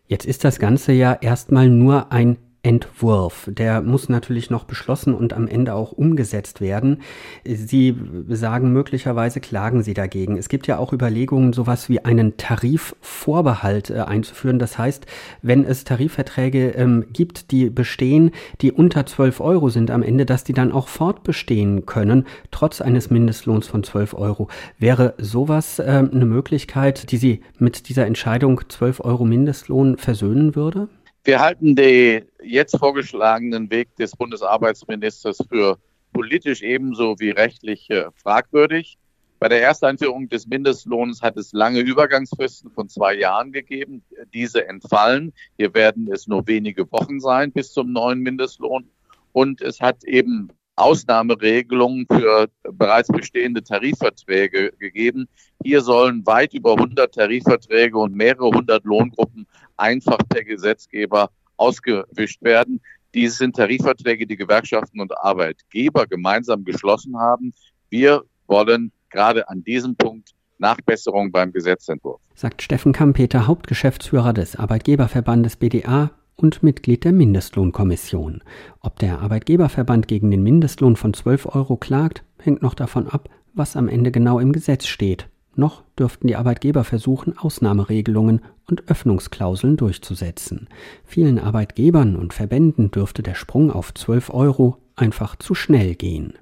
Jetzt 0.07 0.25
ist 0.25 0.43
das 0.43 0.59
Ganze 0.59 0.93
ja 0.93 1.13
erstmal 1.13 1.69
nur 1.69 2.11
ein 2.11 2.37
Entwurf. 2.65 3.47
Der 3.51 3.83
muss 3.83 4.09
natürlich 4.09 4.49
noch 4.49 4.63
beschlossen 4.63 5.13
und 5.13 5.33
am 5.33 5.47
Ende 5.47 5.75
auch 5.75 5.91
umgesetzt 5.91 6.61
werden. 6.61 7.03
Sie 7.45 7.95
sagen, 8.27 8.73
möglicherweise 8.73 9.39
klagen 9.39 9.83
Sie 9.83 9.93
dagegen. 9.93 10.35
Es 10.35 10.49
gibt 10.49 10.65
ja 10.65 10.79
auch 10.79 10.91
Überlegungen, 10.91 11.53
sowas 11.53 11.89
wie 11.89 12.03
einen 12.03 12.37
Tarifvorbehalt 12.37 13.91
äh, 13.91 13.99
einzuführen. 13.99 14.57
Das 14.57 14.79
heißt, 14.79 15.05
wenn 15.43 15.63
es 15.63 15.83
Tarifverträge 15.83 16.69
ähm, 16.69 17.05
gibt, 17.13 17.51
die 17.51 17.69
bestehen, 17.69 18.31
die 18.61 18.71
unter 18.71 19.05
12 19.05 19.41
Euro 19.41 19.69
sind 19.69 19.91
am 19.91 20.01
Ende, 20.01 20.25
dass 20.25 20.43
die 20.43 20.53
dann 20.53 20.71
auch 20.71 20.87
fortbestehen 20.87 21.85
können, 21.85 22.25
trotz 22.49 22.81
eines 22.81 23.11
Mindestlohns 23.11 23.67
von 23.67 23.83
12 23.83 24.15
Euro. 24.15 24.47
Wäre 24.79 25.13
sowas 25.19 25.77
äh, 25.77 25.83
eine 25.83 26.25
Möglichkeit, 26.25 27.11
die 27.11 27.17
Sie 27.17 27.41
mit 27.59 27.89
dieser 27.89 28.07
Entscheidung 28.07 28.61
12 28.67 29.01
Euro 29.01 29.23
Mindestlohn 29.23 29.97
versöhnen 29.97 30.55
würde? 30.55 30.89
Wir 31.25 31.39
halten 31.39 31.75
den 31.75 32.25
jetzt 32.43 32.77
vorgeschlagenen 32.77 33.71
Weg 33.71 33.95
des 33.95 34.15
Bundesarbeitsministers 34.15 35.39
für 35.49 35.79
politisch 36.13 36.61
ebenso 36.61 37.19
wie 37.19 37.31
rechtlich 37.31 37.89
äh, 37.89 38.05
fragwürdig. 38.13 38.99
Bei 39.39 39.49
der 39.49 39.63
Ersteinführung 39.63 40.29
des 40.29 40.45
Mindestlohns 40.45 41.23
hat 41.23 41.35
es 41.35 41.51
lange 41.51 41.79
Übergangsfristen 41.79 42.69
von 42.69 42.89
zwei 42.89 43.15
Jahren 43.15 43.51
gegeben. 43.51 44.03
Diese 44.35 44.67
entfallen. 44.67 45.33
Hier 45.57 45.73
werden 45.73 46.11
es 46.13 46.27
nur 46.27 46.45
wenige 46.45 46.91
Wochen 46.91 47.19
sein 47.19 47.51
bis 47.51 47.73
zum 47.73 47.91
neuen 47.91 48.19
Mindestlohn. 48.19 48.87
Und 49.33 49.61
es 49.61 49.81
hat 49.81 50.03
eben 50.03 50.49
Ausnahmeregelungen 50.75 52.05
für 52.11 52.47
bereits 52.63 53.07
bestehende 53.07 53.63
Tarifverträge 53.63 54.73
gegeben. 54.77 55.27
Hier 55.63 55.81
sollen 55.81 56.25
weit 56.25 56.53
über 56.53 56.73
100 56.73 57.13
Tarifverträge 57.13 57.97
und 57.97 58.15
mehrere 58.15 58.49
hundert 58.49 58.83
Lohngruppen 58.83 59.47
einfach 59.77 60.17
per 60.29 60.43
Gesetzgeber 60.43 61.29
ausgewischt 61.57 62.41
werden. 62.41 62.81
Dies 63.13 63.37
sind 63.37 63.55
Tarifverträge, 63.55 64.27
die 64.27 64.35
Gewerkschaften 64.35 64.99
und 64.99 65.17
Arbeitgeber 65.17 66.05
gemeinsam 66.05 66.65
geschlossen 66.65 67.17
haben. 67.17 67.53
Wir 67.89 68.23
wollen 68.47 68.91
gerade 69.09 69.47
an 69.47 69.63
diesem 69.63 69.95
Punkt 69.95 70.31
Nachbesserung 70.57 71.31
beim 71.31 71.51
Gesetzentwurf. 71.51 72.21
Sagt 72.33 72.61
Steffen 72.61 72.91
Kampeter, 72.91 73.47
Hauptgeschäftsführer 73.47 74.33
des 74.33 74.55
Arbeitgeberverbandes 74.55 75.55
BDA 75.57 76.11
und 76.35 76.63
Mitglied 76.63 77.03
der 77.03 77.11
Mindestlohnkommission. 77.11 78.41
Ob 78.81 78.99
der 78.99 79.19
Arbeitgeberverband 79.19 80.07
gegen 80.07 80.31
den 80.31 80.43
Mindestlohn 80.43 80.95
von 80.95 81.13
12 81.13 81.55
Euro 81.55 81.77
klagt, 81.77 82.23
hängt 82.39 82.61
noch 82.61 82.73
davon 82.73 83.07
ab, 83.07 83.29
was 83.53 83.75
am 83.75 83.87
Ende 83.87 84.11
genau 84.11 84.39
im 84.39 84.51
Gesetz 84.51 84.85
steht. 84.85 85.29
Noch 85.55 85.83
dürften 85.97 86.27
die 86.27 86.35
Arbeitgeber 86.35 86.83
versuchen, 86.83 87.37
Ausnahmeregelungen 87.37 88.41
und 88.67 88.89
Öffnungsklauseln 88.89 89.77
durchzusetzen. 89.77 90.67
Vielen 91.05 91.39
Arbeitgebern 91.39 92.17
und 92.17 92.33
Verbänden 92.33 92.91
dürfte 92.91 93.23
der 93.23 93.35
Sprung 93.35 93.71
auf 93.71 93.93
12 93.93 94.31
Euro 94.31 94.77
einfach 94.95 95.37
zu 95.37 95.55
schnell 95.55 95.95
gehen. 95.95 96.33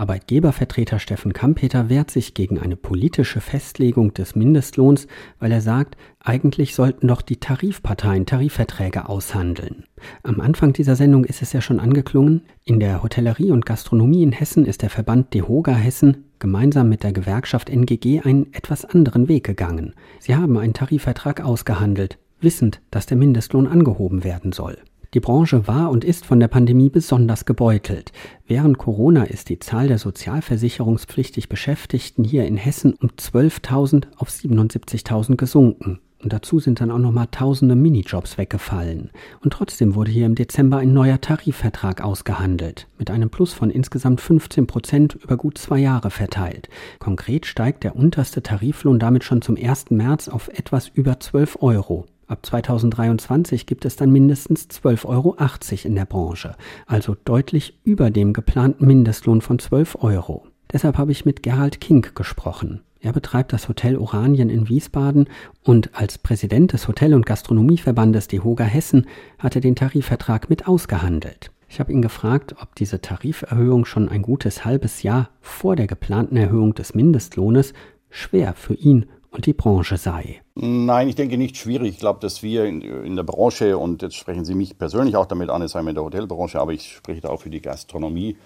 Arbeitgebervertreter 0.00 0.98
Steffen 0.98 1.34
Kampeter 1.34 1.90
wehrt 1.90 2.10
sich 2.10 2.32
gegen 2.32 2.58
eine 2.58 2.76
politische 2.76 3.42
Festlegung 3.42 4.14
des 4.14 4.34
Mindestlohns, 4.34 5.06
weil 5.38 5.52
er 5.52 5.60
sagt, 5.60 5.98
eigentlich 6.20 6.74
sollten 6.74 7.06
doch 7.06 7.20
die 7.20 7.36
Tarifparteien 7.36 8.24
Tarifverträge 8.24 9.10
aushandeln. 9.10 9.84
Am 10.22 10.40
Anfang 10.40 10.72
dieser 10.72 10.96
Sendung 10.96 11.26
ist 11.26 11.42
es 11.42 11.52
ja 11.52 11.60
schon 11.60 11.80
angeklungen, 11.80 12.46
in 12.64 12.80
der 12.80 13.02
Hotellerie 13.02 13.50
und 13.50 13.66
Gastronomie 13.66 14.22
in 14.22 14.32
Hessen 14.32 14.64
ist 14.64 14.80
der 14.80 14.88
Verband 14.88 15.34
DEHOGA 15.34 15.74
Hessen 15.74 16.24
gemeinsam 16.38 16.88
mit 16.88 17.02
der 17.02 17.12
Gewerkschaft 17.12 17.68
NGG 17.68 18.22
einen 18.22 18.54
etwas 18.54 18.86
anderen 18.86 19.28
Weg 19.28 19.44
gegangen. 19.44 19.92
Sie 20.18 20.34
haben 20.34 20.56
einen 20.56 20.72
Tarifvertrag 20.72 21.42
ausgehandelt, 21.42 22.16
wissend, 22.40 22.80
dass 22.90 23.04
der 23.04 23.18
Mindestlohn 23.18 23.66
angehoben 23.66 24.24
werden 24.24 24.52
soll. 24.52 24.78
Die 25.12 25.20
Branche 25.20 25.66
war 25.66 25.90
und 25.90 26.04
ist 26.04 26.24
von 26.24 26.38
der 26.38 26.46
Pandemie 26.46 26.88
besonders 26.88 27.44
gebeutelt. 27.44 28.12
Während 28.46 28.78
Corona 28.78 29.24
ist 29.24 29.48
die 29.48 29.58
Zahl 29.58 29.88
der 29.88 29.98
sozialversicherungspflichtig 29.98 31.48
Beschäftigten 31.48 32.22
hier 32.22 32.46
in 32.46 32.56
Hessen 32.56 32.94
um 32.94 33.08
12.000 33.08 34.04
auf 34.16 34.28
77.000 34.28 35.34
gesunken. 35.36 35.98
Und 36.22 36.32
dazu 36.32 36.60
sind 36.60 36.80
dann 36.80 36.90
auch 36.92 36.98
nochmal 36.98 37.26
tausende 37.30 37.74
Minijobs 37.74 38.38
weggefallen. 38.38 39.10
Und 39.42 39.52
trotzdem 39.54 39.94
wurde 39.96 40.12
hier 40.12 40.26
im 40.26 40.34
Dezember 40.36 40.76
ein 40.76 40.92
neuer 40.92 41.20
Tarifvertrag 41.20 42.02
ausgehandelt, 42.02 42.86
mit 42.98 43.10
einem 43.10 43.30
Plus 43.30 43.52
von 43.52 43.70
insgesamt 43.70 44.20
15 44.20 44.66
Prozent 44.66 45.14
über 45.14 45.36
gut 45.36 45.58
zwei 45.58 45.78
Jahre 45.78 46.10
verteilt. 46.10 46.68
Konkret 47.00 47.46
steigt 47.46 47.82
der 47.82 47.96
unterste 47.96 48.42
Tariflohn 48.42 49.00
damit 49.00 49.24
schon 49.24 49.42
zum 49.42 49.56
1. 49.56 49.90
März 49.90 50.28
auf 50.28 50.48
etwas 50.48 50.88
über 50.88 51.18
12 51.18 51.62
Euro. 51.62 52.06
Ab 52.30 52.46
2023 52.46 53.66
gibt 53.66 53.84
es 53.84 53.96
dann 53.96 54.12
mindestens 54.12 54.68
12,80 54.68 55.04
Euro 55.08 55.36
in 55.82 55.96
der 55.96 56.04
Branche, 56.04 56.54
also 56.86 57.16
deutlich 57.24 57.80
über 57.82 58.12
dem 58.12 58.32
geplanten 58.32 58.86
Mindestlohn 58.86 59.40
von 59.40 59.58
12 59.58 59.96
Euro. 60.00 60.46
Deshalb 60.72 60.96
habe 60.96 61.10
ich 61.10 61.24
mit 61.24 61.42
Gerald 61.42 61.80
Kink 61.80 62.14
gesprochen. 62.14 62.82
Er 63.00 63.12
betreibt 63.12 63.52
das 63.52 63.68
Hotel 63.68 63.96
Oranien 63.96 64.48
in 64.48 64.68
Wiesbaden 64.68 65.28
und 65.64 65.98
als 65.98 66.18
Präsident 66.18 66.72
des 66.72 66.86
Hotel- 66.86 67.14
und 67.14 67.26
Gastronomieverbandes 67.26 68.28
DEHOGA 68.28 68.62
Hessen 68.62 69.06
hat 69.40 69.56
er 69.56 69.60
den 69.60 69.74
Tarifvertrag 69.74 70.48
mit 70.48 70.68
ausgehandelt. 70.68 71.50
Ich 71.68 71.80
habe 71.80 71.92
ihn 71.92 72.00
gefragt, 72.00 72.54
ob 72.62 72.76
diese 72.76 73.00
Tariferhöhung 73.00 73.84
schon 73.84 74.08
ein 74.08 74.22
gutes 74.22 74.64
halbes 74.64 75.02
Jahr 75.02 75.30
vor 75.40 75.74
der 75.74 75.88
geplanten 75.88 76.36
Erhöhung 76.36 76.74
des 76.74 76.94
Mindestlohnes 76.94 77.72
schwer 78.08 78.54
für 78.54 78.74
ihn 78.74 79.06
und 79.30 79.46
die 79.46 79.52
Branche 79.52 79.96
sei. 79.96 80.42
Nein, 80.54 81.08
ich 81.08 81.14
denke 81.14 81.38
nicht 81.38 81.56
schwierig. 81.56 81.90
Ich 81.90 81.98
glaube, 81.98 82.20
dass 82.20 82.42
wir 82.42 82.64
in, 82.64 83.16
der 83.16 83.22
Branche, 83.22 83.78
und 83.78 84.02
jetzt 84.02 84.16
sprechen 84.16 84.44
Sie 84.44 84.54
mich 84.54 84.76
persönlich 84.76 85.16
auch 85.16 85.26
damit 85.26 85.50
an, 85.50 85.62
es 85.62 85.72
sei 85.72 85.80
in 85.80 85.94
der 85.94 86.04
Hotelbranche, 86.04 86.60
aber 86.60 86.72
ich 86.72 86.92
spreche 86.92 87.20
da 87.20 87.28
auch 87.28 87.40
für 87.40 87.50
die 87.50 87.62
Gastronomie, 87.62 88.36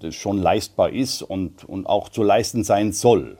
das 0.00 0.14
schon 0.14 0.38
leistbar 0.38 0.90
ist 0.90 1.22
und, 1.22 1.64
und 1.64 1.86
auch 1.86 2.08
zu 2.08 2.22
leisten 2.22 2.62
sein 2.62 2.92
soll. 2.92 3.36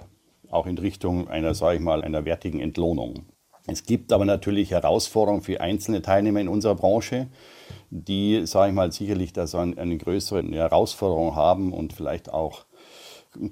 Auch 0.50 0.66
in 0.66 0.78
Richtung 0.78 1.28
einer, 1.28 1.54
sage 1.54 1.76
ich 1.76 1.82
mal, 1.82 2.02
einer 2.02 2.24
wertigen 2.24 2.61
Entlohnung. 2.61 3.26
Es 3.66 3.84
gibt 3.84 4.12
aber 4.12 4.24
natürlich 4.24 4.70
Herausforderungen 4.70 5.42
für 5.42 5.61
einzelne 5.61 6.00
Teilnehmer 6.00 6.40
in 6.40 6.48
unserer 6.48 6.74
Branche, 6.74 7.28
die, 7.90 8.46
sage 8.46 8.70
ich 8.70 8.74
mal, 8.74 8.90
sicherlich 8.90 9.32
da 9.34 9.46
so 9.46 9.58
eine 9.58 9.98
größere 9.98 10.42
Herausforderung 10.42 11.37
haben 11.37 11.72
und 11.72 11.92
vielleicht 11.92 12.32
auch 12.32 12.64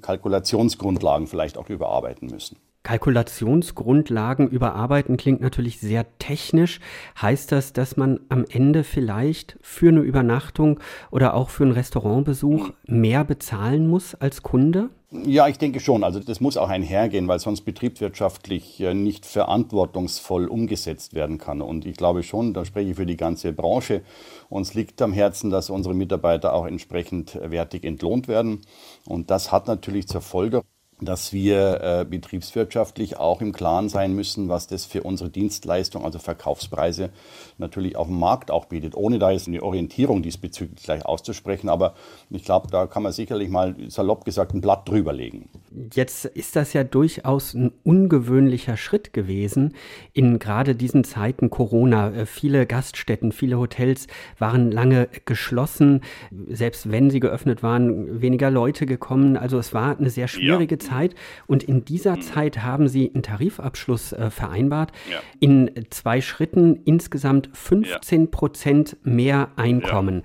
Kalkulationsgrundlagen 0.01 1.27
vielleicht 1.27 1.57
auch 1.57 1.69
überarbeiten 1.69 2.29
müssen. 2.29 2.57
Kalkulationsgrundlagen 2.87 4.47
überarbeiten 4.47 5.17
klingt 5.17 5.41
natürlich 5.41 5.81
sehr 5.81 6.05
technisch. 6.19 6.79
Heißt 7.21 7.51
das, 7.51 7.73
dass 7.73 7.97
man 7.97 8.21
am 8.29 8.45
Ende 8.49 8.85
vielleicht 8.85 9.57
für 9.61 9.89
eine 9.89 9.99
Übernachtung 9.99 10.79
oder 11.11 11.33
auch 11.33 11.49
für 11.49 11.65
einen 11.65 11.73
Restaurantbesuch 11.73 12.69
mehr 12.85 13.25
bezahlen 13.25 13.89
muss 13.89 14.15
als 14.15 14.41
Kunde? 14.41 14.89
Ja, 15.11 15.49
ich 15.49 15.57
denke 15.57 15.81
schon. 15.81 16.05
Also 16.05 16.21
das 16.21 16.39
muss 16.39 16.55
auch 16.55 16.69
einhergehen, 16.69 17.27
weil 17.27 17.39
sonst 17.39 17.61
betriebswirtschaftlich 17.65 18.79
nicht 18.93 19.25
verantwortungsvoll 19.25 20.47
umgesetzt 20.47 21.13
werden 21.13 21.39
kann. 21.39 21.61
Und 21.61 21.85
ich 21.85 21.97
glaube 21.97 22.23
schon, 22.23 22.53
da 22.53 22.63
spreche 22.63 22.91
ich 22.91 22.95
für 22.95 23.05
die 23.05 23.17
ganze 23.17 23.51
Branche, 23.51 24.01
uns 24.47 24.75
liegt 24.75 25.01
am 25.01 25.11
Herzen, 25.11 25.49
dass 25.49 25.69
unsere 25.69 25.93
Mitarbeiter 25.93 26.53
auch 26.53 26.65
entsprechend 26.65 27.37
wertig 27.43 27.83
entlohnt 27.83 28.29
werden. 28.29 28.61
Und 29.05 29.29
das 29.29 29.51
hat 29.51 29.67
natürlich 29.67 30.07
zur 30.07 30.21
Folge, 30.21 30.61
dass 30.99 31.31
wir 31.31 31.81
äh, 31.81 32.05
betriebswirtschaftlich 32.05 33.17
auch 33.17 33.41
im 33.41 33.51
Klaren 33.51 33.87
sein 33.87 34.13
müssen, 34.13 34.49
was 34.49 34.65
das 34.65 34.85
für 34.85 35.03
unsere 35.03 35.29
Dienstleistung, 35.29 36.03
also 36.03 36.17
Verkaufspreise, 36.17 37.11
natürlich 37.59 37.95
auf 37.95 38.07
dem 38.07 38.19
Markt 38.19 38.49
auch 38.49 38.65
bietet, 38.65 38.95
ohne 38.95 39.19
da 39.19 39.29
jetzt 39.29 39.47
eine 39.47 39.61
Orientierung 39.61 40.23
diesbezüglich 40.23 40.83
gleich 40.83 41.05
auszusprechen. 41.05 41.69
Aber 41.69 41.93
ich 42.31 42.43
glaube, 42.43 42.67
da 42.71 42.87
kann 42.87 43.03
man 43.03 43.11
sicherlich 43.11 43.49
mal 43.49 43.75
salopp 43.89 44.25
gesagt 44.25 44.55
ein 44.55 44.61
Blatt 44.61 44.89
drüber 44.89 45.13
legen. 45.13 45.49
Jetzt 45.93 46.25
ist 46.25 46.55
das 46.55 46.73
ja 46.73 46.83
durchaus 46.83 47.53
ein 47.53 47.71
ungewöhnlicher 47.83 48.75
Schritt 48.75 49.13
gewesen 49.13 49.75
in 50.13 50.39
gerade 50.39 50.73
diesen 50.73 51.03
Zeiten 51.03 51.51
Corona. 51.51 52.11
Äh, 52.11 52.25
viele 52.25 52.65
Gaststätten, 52.65 53.31
viele 53.31 53.59
Hotels 53.59 54.07
waren 54.39 54.71
lange 54.71 55.09
geschlossen. 55.25 56.01
Selbst 56.49 56.89
wenn 56.91 57.11
sie 57.11 57.19
geöffnet 57.19 57.61
waren, 57.61 58.19
weniger 58.19 58.49
Leute 58.49 58.87
gekommen. 58.87 59.37
Also 59.37 59.59
es 59.59 59.75
war 59.75 59.95
eine 59.95 60.09
sehr 60.09 60.27
schwierige 60.27 60.75
ja. 60.75 60.79
Zeit. 60.79 60.86
Zeit. 60.87 61.15
Und 61.45 61.63
in 61.63 61.85
dieser 61.85 62.15
mhm. 62.15 62.21
Zeit 62.21 62.63
haben 62.63 62.87
Sie 62.87 63.11
einen 63.13 63.23
Tarifabschluss 63.23 64.13
äh, 64.13 64.29
vereinbart. 64.29 64.91
Ja. 65.11 65.19
In 65.39 65.71
zwei 65.89 66.21
Schritten 66.21 66.81
insgesamt 66.85 67.49
15 67.53 68.31
Prozent 68.31 68.97
mehr 69.03 69.49
Einkommen. 69.55 70.23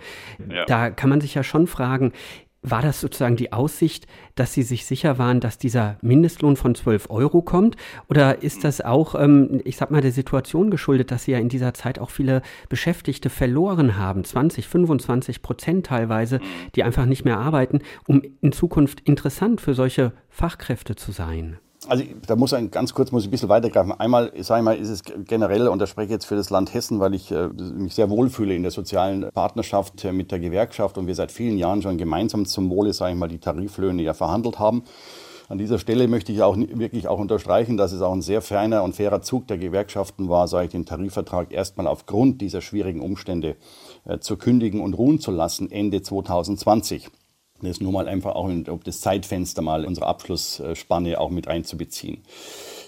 Da 0.67 0.91
kann 0.91 1.11
man 1.11 1.21
sich 1.21 1.35
ja 1.35 1.43
schon 1.43 1.67
fragen, 1.67 2.13
war 2.63 2.81
das 2.81 3.01
sozusagen 3.01 3.37
die 3.37 3.53
Aussicht, 3.53 4.07
dass 4.37 4.53
Sie 4.55 4.63
sich 4.63 4.87
sicher 4.87 5.19
waren, 5.19 5.41
dass 5.41 5.59
dieser 5.59 5.97
Mindestlohn 6.01 6.57
von 6.57 6.75
12 6.75 7.11
Euro 7.11 7.43
kommt? 7.43 7.77
Oder 8.09 8.43
ist 8.43 8.65
das 8.65 8.81
auch, 8.81 9.15
ähm, 9.17 9.61
ich 9.65 9.77
sag 9.77 9.91
mal, 9.91 10.01
der 10.01 10.13
Situation 10.13 10.71
geschuldet, 10.71 11.11
dass 11.11 11.25
Sie 11.25 11.33
ja 11.33 11.39
in 11.39 11.49
dieser 11.49 11.75
Zeit 11.75 11.99
auch 11.99 12.11
viele 12.11 12.41
Beschäftigte 12.69 13.31
verloren 13.31 13.97
haben, 13.97 14.25
20, 14.25 14.69
25 14.69 15.43
Prozent 15.43 15.87
teilweise, 15.87 16.41
die 16.77 16.85
einfach 16.85 17.07
nicht 17.07 17.25
mehr 17.25 17.39
arbeiten, 17.39 17.81
um 18.07 18.23
in 18.41 18.53
Zukunft 18.53 19.01
interessant 19.01 19.61
für 19.61 19.75
solche 19.75 20.13
Fachkräfte 20.29 20.95
zu 20.95 21.11
sein? 21.11 21.59
Also 21.89 22.05
da 22.27 22.37
muss 22.37 22.53
ein 22.53 22.71
ganz 22.71 22.95
kurz 22.95 23.11
muss 23.11 23.25
ich 23.25 23.29
ein 23.29 23.33
bisschen 23.33 23.49
weitergreifen. 23.49 23.93
Einmal, 23.93 24.33
sage 24.41 24.61
ich 24.61 24.65
mal, 24.65 24.77
ist 24.77 24.89
es 24.89 25.03
generell, 25.25 25.67
und 25.67 25.81
da 25.81 25.87
spreche 25.87 26.07
ich 26.07 26.13
jetzt 26.13 26.27
für 26.27 26.37
das 26.37 26.51
Land 26.51 26.73
Hessen, 26.73 27.01
weil 27.01 27.13
ich 27.15 27.33
äh, 27.33 27.49
mich 27.49 27.95
sehr 27.95 28.09
wohlfühle 28.09 28.55
in 28.55 28.63
der 28.63 28.71
sozialen 28.71 29.29
Partnerschaft 29.33 30.05
äh, 30.05 30.13
mit 30.13 30.31
der 30.31 30.39
Gewerkschaft 30.39 30.97
und 30.97 31.09
wir 31.09 31.15
seit 31.17 31.33
vielen 31.33 31.59
Jahren 31.59 31.83
schon 31.83 31.99
gemeinsam 31.99 32.47
zum 32.47 32.71
Wohle, 32.71 32.93
sage 32.93 33.15
ich 33.15 33.19
mal, 33.19 33.29
die 33.29 33.39
Tariflöhne 33.39 34.03
ja 34.03 34.15
verhandelt 34.15 34.61
haben. 34.61 34.85
An 35.49 35.59
dieser 35.59 35.79
Stelle 35.79 36.09
möchte 36.09 36.33
ich 36.33 36.43
auch 36.43 36.57
wirklich 36.57 37.09
auch 37.09 37.19
unterstreichen, 37.19 37.77
dass 37.77 37.93
es 37.93 38.01
auch 38.01 38.13
ein 38.13 38.23
sehr 38.23 38.43
feiner 38.43 38.85
und 38.85 38.95
fairer 38.95 39.21
Zug 39.21 39.49
der 39.49 39.59
Gewerkschaften 39.59 40.29
war, 40.29 40.49
sage 40.49 40.67
ich, 40.67 40.71
den 40.71 40.87
Tarifvertrag 40.87 41.53
erstmal 41.53 41.89
aufgrund 41.89 42.41
dieser 42.41 42.61
schwierigen 42.61 43.01
Umstände 43.01 43.57
äh, 44.05 44.19
zu 44.19 44.37
kündigen 44.37 44.81
und 44.81 44.95
ruhen 44.95 45.19
zu 45.19 45.31
lassen 45.33 45.71
Ende 45.71 46.01
2020. 46.01 47.11
Das 47.63 47.73
ist 47.73 47.83
nur 47.83 47.93
mal 47.93 48.09
einfach 48.09 48.35
auch 48.35 48.49
in, 48.49 48.65
das 48.85 49.01
Zeitfenster 49.01 49.63
mal 49.63 49.85
unsere 49.85 50.07
Abschlussspanne 50.07 51.19
auch 51.21 51.31
mit 51.31 51.49
einzubeziehen. 51.49 52.23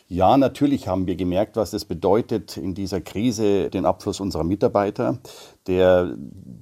Ja, 0.07 0.37
natürlich 0.37 0.87
haben 0.87 1.07
wir 1.07 1.17
gemerkt, 1.17 1.57
was 1.57 1.71
das 1.71 1.87
bedeutet 1.87 2.59
in 2.59 2.75
dieser 2.75 3.01
Krise, 3.01 3.71
den 3.71 3.87
Abschluss 3.87 4.21
unserer 4.21 4.45
Mitarbeiter, 4.45 5.19
der 5.67 6.15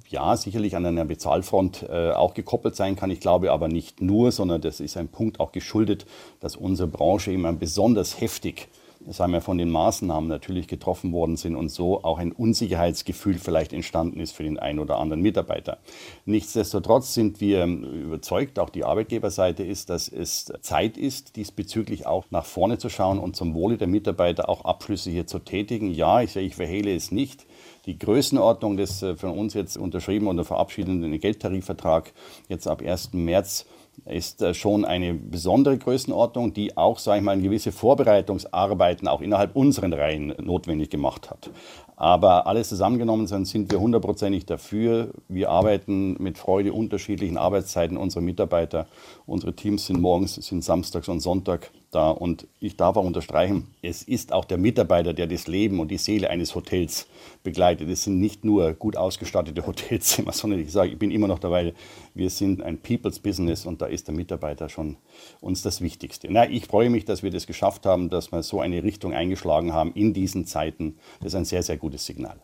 ja 0.07 0.37
sicherlich 0.37 0.77
an 0.77 0.85
einer 0.85 1.03
Bezahlfront 1.03 1.83
äh, 1.89 2.11
auch 2.11 2.35
gekoppelt 2.35 2.77
sein 2.77 2.95
kann. 2.95 3.11
Ich 3.11 3.19
glaube 3.19 3.51
aber 3.51 3.67
nicht 3.67 4.01
nur, 4.01 4.31
sondern 4.31 4.61
das 4.61 4.79
ist 4.79 4.95
ein 4.95 5.09
Punkt 5.09 5.41
auch 5.41 5.51
geschuldet, 5.51 6.05
dass 6.39 6.55
unsere 6.55 6.87
Branche 6.87 7.33
immer 7.33 7.51
besonders 7.51 8.21
heftig 8.21 8.69
sagen 9.09 9.33
wir, 9.33 9.41
von 9.41 9.57
den 9.57 9.69
Maßnahmen 9.69 10.29
natürlich 10.29 10.67
getroffen 10.67 11.11
worden 11.11 11.35
sind 11.37 11.55
und 11.55 11.69
so 11.69 12.03
auch 12.03 12.19
ein 12.19 12.31
Unsicherheitsgefühl 12.31 13.35
vielleicht 13.35 13.73
entstanden 13.73 14.19
ist 14.19 14.31
für 14.31 14.43
den 14.43 14.59
einen 14.59 14.79
oder 14.79 14.97
anderen 14.99 15.21
Mitarbeiter. 15.21 15.79
Nichtsdestotrotz 16.25 17.13
sind 17.13 17.41
wir 17.41 17.65
überzeugt, 17.65 18.59
auch 18.59 18.69
die 18.69 18.83
Arbeitgeberseite 18.83 19.63
ist, 19.63 19.89
dass 19.89 20.07
es 20.07 20.51
Zeit 20.61 20.97
ist, 20.97 21.35
diesbezüglich 21.35 22.05
auch 22.05 22.25
nach 22.29 22.45
vorne 22.45 22.77
zu 22.77 22.89
schauen 22.89 23.19
und 23.19 23.35
zum 23.35 23.53
Wohle 23.53 23.77
der 23.77 23.87
Mitarbeiter 23.87 24.49
auch 24.49 24.65
Abschlüsse 24.65 25.09
hier 25.09 25.27
zu 25.27 25.39
tätigen. 25.39 25.91
Ja, 25.91 26.21
ich, 26.21 26.35
ich 26.35 26.55
verhehle 26.55 26.95
es 26.95 27.11
nicht. 27.11 27.45
Die 27.85 27.99
Größenordnung 27.99 28.77
des 28.77 29.03
äh, 29.03 29.15
von 29.15 29.31
uns 29.31 29.53
jetzt 29.53 29.77
unterschrieben 29.77 30.27
oder 30.27 30.45
verabschiedeten 30.45 31.19
Geldtarifvertrag 31.19 32.13
jetzt 32.47 32.67
ab 32.67 32.81
1. 32.81 33.13
März 33.13 33.65
ist 34.05 34.41
äh, 34.41 34.53
schon 34.53 34.85
eine 34.85 35.13
besondere 35.13 35.77
Größenordnung, 35.77 36.53
die 36.53 36.77
auch, 36.77 36.97
sage 36.97 37.19
ich 37.19 37.23
mal, 37.23 37.39
gewisse 37.39 37.71
Vorbereitungsarbeiten 37.71 39.07
auch 39.07 39.21
innerhalb 39.21 39.55
unseren 39.55 39.93
Reihen 39.93 40.33
notwendig 40.41 40.89
gemacht 40.89 41.29
hat. 41.29 41.49
Aber 41.95 42.47
alles 42.47 42.69
zusammengenommen 42.69 43.27
sind 43.27 43.71
wir 43.71 43.79
hundertprozentig 43.79 44.45
dafür. 44.45 45.11
Wir 45.27 45.49
arbeiten 45.49 46.15
mit 46.21 46.37
Freude 46.37 46.73
unterschiedlichen 46.73 47.37
Arbeitszeiten 47.37 47.97
unserer 47.97 48.21
Mitarbeiter. 48.21 48.87
Unsere 49.25 49.53
Teams 49.53 49.85
sind 49.85 50.01
morgens, 50.01 50.35
sind 50.35 50.63
samstags 50.63 51.07
und 51.07 51.19
Sonntag 51.19 51.69
da. 51.93 52.11
Und 52.11 52.47
ich 52.59 52.77
darf 52.77 52.95
auch 52.97 53.05
unterstreichen, 53.05 53.67
es 53.81 54.03
ist 54.03 54.33
auch 54.33 54.45
der 54.45 54.57
Mitarbeiter, 54.57 55.13
der 55.13 55.27
das 55.27 55.47
Leben 55.47 55.79
und 55.79 55.89
die 55.89 55.97
Seele 55.97 56.29
eines 56.29 56.55
Hotels 56.55 57.07
begleitet. 57.43 57.89
Es 57.89 58.03
sind 58.03 58.19
nicht 58.19 58.43
nur 58.43 58.73
gut 58.73 58.97
ausgestattete 58.97 59.65
Hotelzimmer, 59.67 60.31
sondern 60.31 60.59
ich 60.59 60.71
sage, 60.71 60.91
ich 60.91 60.99
bin 60.99 61.11
immer 61.11 61.27
noch 61.27 61.39
dabei, 61.39 61.73
wir 62.13 62.29
sind 62.29 62.61
ein 62.61 62.77
People's 62.77 63.19
Business 63.19 63.65
und 63.65 63.81
da 63.81 63.85
ist 63.85 64.07
der 64.07 64.15
Mitarbeiter 64.15 64.69
schon 64.69 64.97
uns 65.41 65.61
das 65.61 65.81
Wichtigste. 65.81 66.27
Na, 66.29 66.49
ich 66.49 66.65
freue 66.65 66.89
mich, 66.89 67.05
dass 67.05 67.23
wir 67.23 67.31
das 67.31 67.47
geschafft 67.47 67.85
haben, 67.85 68.09
dass 68.09 68.31
wir 68.31 68.43
so 68.43 68.59
eine 68.59 68.83
Richtung 68.83 69.13
eingeschlagen 69.13 69.73
haben 69.73 69.93
in 69.93 70.13
diesen 70.13 70.45
Zeiten. 70.45 70.95
Das 71.19 71.33
ist 71.33 71.35
ein 71.35 71.45
sehr, 71.45 71.63
sehr 71.63 71.77
gutes 71.77 72.05
Signal. 72.05 72.37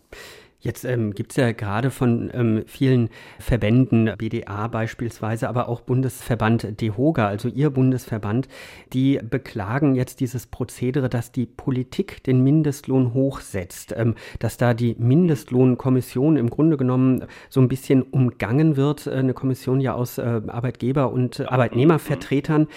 Jetzt 0.62 0.84
ähm, 0.84 1.14
gibt 1.14 1.32
es 1.32 1.38
ja 1.38 1.54
gerade 1.54 1.90
von 1.90 2.30
ähm, 2.34 2.64
vielen 2.68 3.10
Verbänden, 3.40 4.12
BDA 4.18 4.68
beispielsweise, 4.68 5.48
aber 5.48 5.70
auch 5.70 5.80
Bundesverband 5.80 6.82
DEHOGA, 6.82 7.28
also 7.28 7.48
Ihr 7.48 7.70
Bundesverband, 7.70 8.50
die 8.92 9.20
beklagen 9.24 9.96
jetzt 9.96 10.20
dieses 10.20 10.48
Prozedere, 10.48 11.08
dass 11.08 11.32
die 11.32 11.46
Politik 11.46 12.24
den 12.24 12.44
Mindestlohn 12.44 13.14
hochsetzt, 13.14 13.94
ähm, 13.96 14.16
dass 14.40 14.58
da 14.58 14.74
die 14.74 14.96
Mindestlohnkommission 15.00 16.36
im 16.36 16.50
Grunde 16.50 16.76
genommen 16.76 17.26
so 17.48 17.62
ein 17.62 17.70
bisschen 17.70 18.02
umgangen 18.02 18.76
wird, 18.76 19.08
äh, 19.08 19.12
eine 19.12 19.34
Kommission 19.34 19.80
ja 19.80 19.94
aus 19.94 20.18
äh, 20.18 20.42
Arbeitgeber- 20.46 21.14
und 21.14 21.40
Arbeitnehmervertretern. 21.40 22.68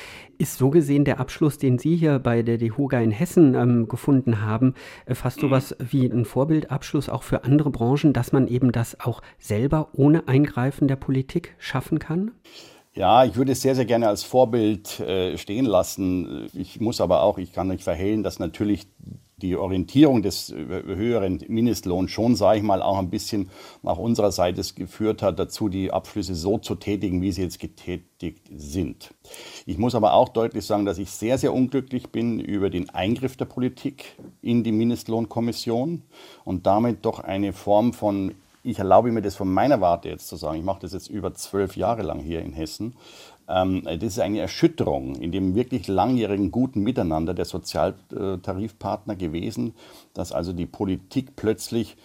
Ist 0.43 0.59
so 0.59 0.71
gesehen 0.71 1.05
der 1.05 1.21
Abschluss, 1.21 1.57
den 1.57 1.79
Sie 1.79 1.95
hier 1.95 2.19
bei 2.19 2.43
der 2.43 2.59
DEHOGA 2.59 2.99
in 2.99 3.13
Hessen 3.13 3.55
ähm, 3.55 3.87
gefunden 3.87 4.41
haben, 4.41 4.75
äh, 5.07 5.15
fast 5.15 5.39
so 5.39 5.53
was 5.53 5.77
wie 5.79 6.05
ein 6.05 6.25
Vorbildabschluss 6.25 7.09
auch 7.09 7.23
für 7.23 7.45
andere 7.45 7.71
Branchen, 7.71 8.13
dass 8.13 8.33
man 8.33 8.49
eben 8.49 8.73
das 8.73 8.99
auch 8.99 9.23
selber 9.39 9.91
ohne 9.93 10.27
Eingreifen 10.27 10.89
der 10.89 10.97
Politik 10.97 11.55
schaffen 11.59 12.01
kann? 12.01 12.33
Ja, 12.95 13.25
ich 13.25 13.37
würde 13.37 13.53
es 13.53 13.63
sehr, 13.63 13.75
sehr 13.75 13.87
gerne 13.87 14.09
als 14.09 14.23
Vorbild 14.23 15.01
äh, 15.01 15.39
stehen 15.39 15.65
lassen. 15.65 16.49
Ich 16.53 16.79
muss 16.79 17.01
aber 17.01 17.23
auch, 17.23 17.39
ich 17.39 17.53
kann 17.53 17.69
nicht 17.69 17.83
verhehlen, 17.83 18.23
dass 18.23 18.39
natürlich 18.39 18.87
die 19.43 19.57
Orientierung 19.57 20.23
des 20.23 20.51
äh, 20.51 20.57
höheren 20.85 21.43
Mindestlohns 21.49 22.11
schon, 22.11 22.37
sage 22.37 22.59
ich 22.59 22.63
mal, 22.63 22.83
auch 22.83 22.99
ein 22.99 23.09
bisschen 23.09 23.49
nach 23.83 23.97
unserer 23.97 24.31
Seite 24.31 24.63
geführt 24.75 25.23
hat, 25.23 25.39
dazu 25.39 25.71
die 25.71 25.91
Abschlüsse 25.91 26.35
so 26.35 26.59
zu 26.59 26.75
tätigen, 26.75 27.23
wie 27.23 27.33
sie 27.33 27.43
jetzt 27.43 27.59
getätigt 27.59 28.47
sind. 28.55 29.15
Ich 29.65 29.79
muss 29.79 29.95
aber 29.95 30.13
auch 30.13 30.29
deutlich 30.29 30.67
sagen, 30.67 30.85
dass 30.85 30.99
ich 30.99 31.11
sehr, 31.11 31.39
sehr 31.39 31.55
unglücklich 31.55 32.11
bin 32.11 32.41
über 32.41 32.69
den 32.69 32.91
Eingriff 32.91 33.39
der 33.39 33.47
Politik 33.47 34.17
in 34.43 34.65
die 34.65 34.73
Mindestlohnkommission 34.73 36.03
und 36.45 36.67
damit 36.67 37.07
doch 37.07 37.21
eine 37.21 37.55
Form 37.55 37.95
von 37.95 38.35
ich 38.63 38.79
erlaube 38.79 39.11
mir 39.11 39.23
das 39.23 39.35
von 39.35 39.53
meiner 39.53 39.81
Warte 39.81 40.09
jetzt 40.09 40.29
zu 40.29 40.37
sagen, 40.37 40.59
ich 40.59 40.65
mache 40.65 40.81
das 40.81 40.93
jetzt 40.93 41.09
über 41.09 41.35
zwölf 41.35 41.77
Jahre 41.77 42.03
lang 42.03 42.21
hier 42.21 42.41
in 42.41 42.53
Hessen, 42.53 42.95
ähm, 43.49 43.83
das 43.85 44.03
ist 44.03 44.21
eine 44.21 44.41
Erschütterung 44.41 45.17
in 45.17 45.33
dem 45.33 45.55
wirklich 45.55 45.89
langjährigen 45.89 46.51
guten 46.51 46.83
Miteinander 46.83 47.35
der 47.35 47.45
Sozialtarifpartner 47.45 49.17
gewesen, 49.17 49.75
dass 50.15 50.33
also 50.33 50.53
die 50.53 50.67
Politik 50.67 51.37
plötzlich 51.37 51.97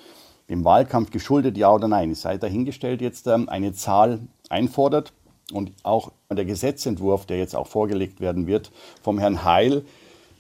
im 0.47 0.63
Wahlkampf 0.63 1.11
geschuldet, 1.11 1.57
ja 1.57 1.71
oder 1.71 1.87
nein, 1.87 2.11
es 2.11 2.21
sei 2.21 2.37
dahingestellt 2.37 3.01
jetzt 3.01 3.27
ähm, 3.27 3.49
eine 3.49 3.73
Zahl 3.73 4.19
einfordert 4.49 5.13
und 5.53 5.71
auch 5.83 6.11
der 6.29 6.45
Gesetzentwurf, 6.45 7.25
der 7.25 7.37
jetzt 7.37 7.55
auch 7.55 7.67
vorgelegt 7.67 8.19
werden 8.19 8.47
wird 8.47 8.71
vom 9.01 9.19
Herrn 9.19 9.43
Heil, 9.43 9.83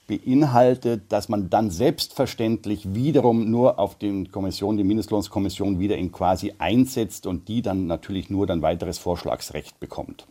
beinhaltet, 0.07 1.11
dass 1.11 1.29
man 1.29 1.49
dann 1.49 1.69
selbstverständlich 1.69 2.95
wiederum 2.95 3.51
nur 3.51 3.77
auf 3.77 3.95
den 3.95 4.31
Kommission, 4.31 4.77
die 4.77 4.83
Mindestlohnskommission 4.85 5.79
wieder 5.79 5.97
in 5.97 6.11
quasi 6.11 6.53
einsetzt 6.57 7.27
und 7.27 7.49
die 7.49 7.61
dann 7.61 7.87
natürlich 7.87 8.29
nur 8.29 8.47
dann 8.47 8.61
weiteres 8.61 8.97
Vorschlagsrecht 8.97 9.79
bekommt. 9.79 10.25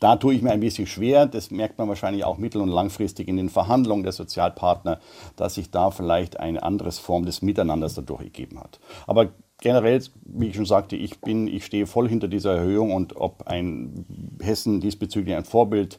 Da 0.00 0.16
tue 0.16 0.34
ich 0.34 0.42
mir 0.42 0.52
ein 0.52 0.60
bisschen 0.60 0.86
schwer, 0.86 1.26
das 1.26 1.50
merkt 1.50 1.78
man 1.78 1.88
wahrscheinlich 1.88 2.24
auch 2.24 2.38
mittel- 2.38 2.62
und 2.62 2.68
langfristig 2.68 3.28
in 3.28 3.36
den 3.36 3.50
Verhandlungen 3.50 4.04
der 4.04 4.12
Sozialpartner, 4.12 5.00
dass 5.36 5.54
sich 5.54 5.70
da 5.70 5.90
vielleicht 5.90 6.40
eine 6.40 6.62
andere 6.62 6.92
Form 6.92 7.26
des 7.26 7.42
Miteinanders 7.42 7.94
dadurch 7.94 8.22
ergeben 8.22 8.60
hat. 8.60 8.80
Aber 9.06 9.30
generell, 9.60 10.00
wie 10.24 10.46
ich 10.46 10.56
schon 10.56 10.66
sagte, 10.66 10.96
ich 10.96 11.20
bin, 11.20 11.48
ich 11.48 11.64
stehe 11.64 11.86
voll 11.86 12.08
hinter 12.08 12.28
dieser 12.28 12.56
Erhöhung 12.56 12.92
und 12.92 13.16
ob 13.16 13.46
ein 13.46 14.06
Hessen 14.40 14.80
diesbezüglich 14.80 15.34
ein 15.36 15.44
Vorbild 15.44 15.98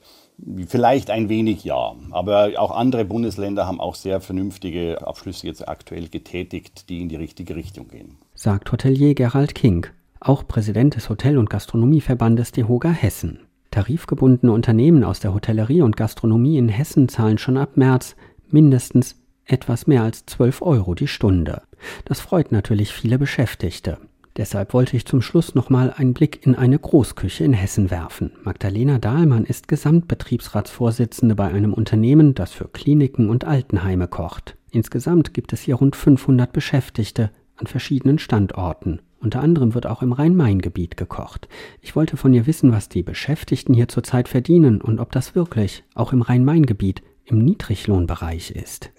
Vielleicht 0.68 1.10
ein 1.10 1.30
wenig 1.30 1.64
ja, 1.64 1.96
aber 2.12 2.52
auch 2.58 2.72
andere 2.72 3.06
Bundesländer 3.06 3.68
haben 3.68 3.82
auch 3.82 3.96
sehr 3.96 4.22
vernünftige 4.22 5.06
Abschlüsse 5.06 5.48
jetzt 5.48 5.68
aktuell 5.68 6.08
getätigt, 6.08 6.90
die 6.90 7.02
in 7.02 7.10
die 7.10 7.16
richtige 7.16 7.56
Richtung 7.56 7.90
gehen. 7.90 8.18
Sagt 8.36 8.72
Hotelier 8.72 9.16
Gerald 9.16 9.54
King, 9.54 9.88
auch 10.20 10.48
Präsident 10.48 10.96
des 10.96 11.10
Hotel- 11.10 11.38
und 11.38 11.50
Gastronomieverbandes 11.50 12.52
DEHOGA 12.52 12.90
Hessen. 12.90 13.40
Tarifgebundene 13.72 14.52
Unternehmen 14.52 15.04
aus 15.04 15.20
der 15.20 15.34
Hotellerie 15.34 15.82
und 15.82 15.98
Gastronomie 15.98 16.58
in 16.58 16.70
Hessen 16.70 17.08
zahlen 17.10 17.38
schon 17.38 17.58
ab 17.58 17.76
März 17.76 18.16
mindestens 18.50 19.16
etwas 19.46 19.88
mehr 19.88 20.04
als 20.04 20.26
12 20.26 20.62
Euro 20.62 20.96
die 20.96 21.08
Stunde. 21.08 21.62
Das 22.06 22.20
freut 22.20 22.52
natürlich 22.52 22.94
viele 22.94 23.20
Beschäftigte. 23.20 23.98
Deshalb 24.40 24.74
wollte 24.74 24.96
ich 24.96 25.06
zum 25.06 25.22
Schluss 25.22 25.54
nochmal 25.54 25.94
einen 25.98 26.14
Blick 26.14 26.46
in 26.46 26.56
eine 26.56 26.80
Großküche 26.80 27.44
in 27.44 27.52
Hessen 27.52 27.92
werfen. 27.92 28.32
Magdalena 28.42 28.98
Dahlmann 28.98 29.44
ist 29.44 29.68
Gesamtbetriebsratsvorsitzende 29.68 31.36
bei 31.36 31.50
einem 31.50 31.74
Unternehmen, 31.74 32.36
das 32.36 32.54
für 32.54 32.70
Kliniken 32.70 33.30
und 33.30 33.44
Altenheime 33.44 34.08
kocht. 34.08 34.56
Insgesamt 34.72 35.34
gibt 35.34 35.52
es 35.52 35.60
hier 35.60 35.76
rund 35.76 35.98
500 35.98 36.54
Beschäftigte 36.54 37.32
an 37.58 37.68
verschiedenen 37.68 38.18
Standorten. 38.18 39.02
Unter 39.20 39.42
anderem 39.42 39.74
wird 39.74 39.86
auch 39.86 40.02
im 40.02 40.14
Rhein-Main-Gebiet 40.14 40.96
gekocht. 40.96 41.50
Ich 41.82 41.98
wollte 41.98 42.16
von 42.16 42.34
ihr 42.34 42.48
wissen, 42.48 42.72
was 42.72 42.88
die 42.88 43.04
Beschäftigten 43.04 43.74
hier 43.74 43.90
zurzeit 43.90 44.30
verdienen 44.30 44.80
und 44.80 45.02
ob 45.02 45.12
das 45.12 45.36
wirklich 45.36 45.84
auch 45.96 46.14
im 46.14 46.22
Rhein-Main-Gebiet 46.22 47.02
im 47.26 47.40
Niedriglohnbereich 47.40 48.52
ist. 48.52 48.90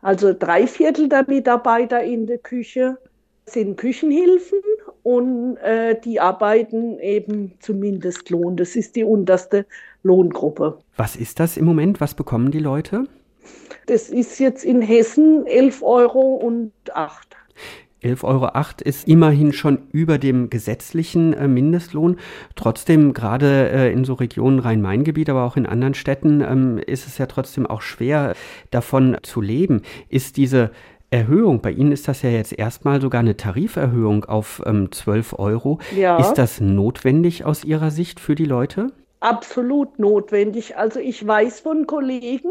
Also 0.00 0.32
drei 0.32 0.66
Viertel 0.66 1.10
der 1.10 1.26
Mitarbeiter 1.28 2.02
in 2.02 2.26
der 2.26 2.38
Küche 2.38 2.96
sind 3.44 3.76
Küchenhilfen 3.76 4.58
und 5.06 5.56
äh, 5.58 6.00
die 6.00 6.18
arbeiten 6.18 6.98
eben 6.98 7.52
zum 7.60 7.78
Mindestlohn. 7.78 8.56
Das 8.56 8.74
ist 8.74 8.96
die 8.96 9.04
unterste 9.04 9.64
Lohngruppe. 10.02 10.78
Was 10.96 11.14
ist 11.14 11.38
das 11.38 11.56
im 11.56 11.64
Moment? 11.64 12.00
Was 12.00 12.14
bekommen 12.14 12.50
die 12.50 12.58
Leute? 12.58 13.04
Das 13.86 14.08
ist 14.08 14.40
jetzt 14.40 14.64
in 14.64 14.82
Hessen 14.82 15.46
11 15.46 15.84
Euro 15.84 16.34
und 16.34 16.72
8. 16.92 17.36
11,08 18.02 18.24
Euro 18.24 18.48
ist 18.84 19.06
immerhin 19.06 19.52
schon 19.52 19.78
über 19.92 20.18
dem 20.18 20.50
gesetzlichen 20.50 21.34
äh, 21.34 21.46
Mindestlohn. 21.46 22.16
Trotzdem, 22.56 23.14
gerade 23.14 23.70
äh, 23.70 23.92
in 23.92 24.04
so 24.04 24.14
Regionen 24.14 24.58
Rhein-Main-Gebiet, 24.58 25.30
aber 25.30 25.44
auch 25.44 25.56
in 25.56 25.66
anderen 25.66 25.94
Städten, 25.94 26.40
ähm, 26.40 26.78
ist 26.78 27.06
es 27.06 27.18
ja 27.18 27.26
trotzdem 27.26 27.64
auch 27.64 27.80
schwer, 27.80 28.34
davon 28.72 29.18
zu 29.22 29.40
leben. 29.40 29.82
Ist 30.08 30.36
diese 30.36 30.72
Erhöhung, 31.10 31.60
bei 31.60 31.70
Ihnen 31.70 31.92
ist 31.92 32.08
das 32.08 32.22
ja 32.22 32.30
jetzt 32.30 32.52
erstmal 32.52 33.00
sogar 33.00 33.20
eine 33.20 33.36
Tariferhöhung 33.36 34.24
auf 34.24 34.62
ähm, 34.66 34.90
12 34.90 35.38
Euro. 35.38 35.78
Ja. 35.94 36.18
Ist 36.18 36.34
das 36.34 36.60
notwendig 36.60 37.44
aus 37.44 37.64
Ihrer 37.64 37.90
Sicht 37.90 38.18
für 38.18 38.34
die 38.34 38.44
Leute? 38.44 38.92
Absolut 39.20 39.98
notwendig. 39.98 40.76
Also 40.76 41.00
ich 41.00 41.26
weiß 41.26 41.60
von 41.60 41.86
Kollegen, 41.86 42.50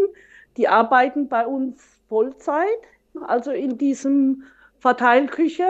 die 0.57 0.67
arbeiten 0.67 1.27
bei 1.27 1.45
uns 1.45 1.81
Vollzeit, 2.07 2.65
also 3.27 3.51
in 3.51 3.77
diesem 3.77 4.43
Verteilküche 4.79 5.65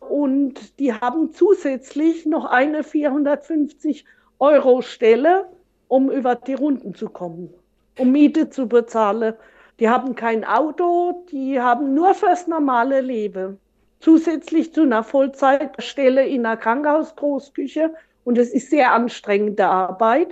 und 0.00 0.78
die 0.78 0.92
haben 0.92 1.32
zusätzlich 1.32 2.26
noch 2.26 2.44
eine 2.44 2.82
450 2.82 4.04
Euro 4.38 4.82
Stelle, 4.82 5.46
um 5.88 6.10
über 6.10 6.34
die 6.34 6.54
Runden 6.54 6.94
zu 6.94 7.08
kommen, 7.08 7.52
um 7.98 8.10
Miete 8.10 8.50
zu 8.50 8.68
bezahlen, 8.68 9.34
die 9.80 9.88
haben 9.88 10.14
kein 10.14 10.44
Auto, 10.44 11.24
die 11.30 11.60
haben 11.60 11.94
nur 11.94 12.14
fürs 12.14 12.46
normale 12.46 13.00
Leben. 13.00 13.58
Zusätzlich 14.00 14.72
zu 14.72 14.82
einer 14.82 15.04
Vollzeitstelle 15.04 16.26
in 16.26 16.44
einer 16.44 16.56
Krankenhausgroßküche, 16.56 17.92
und 18.24 18.38
es 18.38 18.50
ist 18.50 18.70
sehr 18.70 18.92
anstrengende 18.92 19.66
Arbeit, 19.66 20.28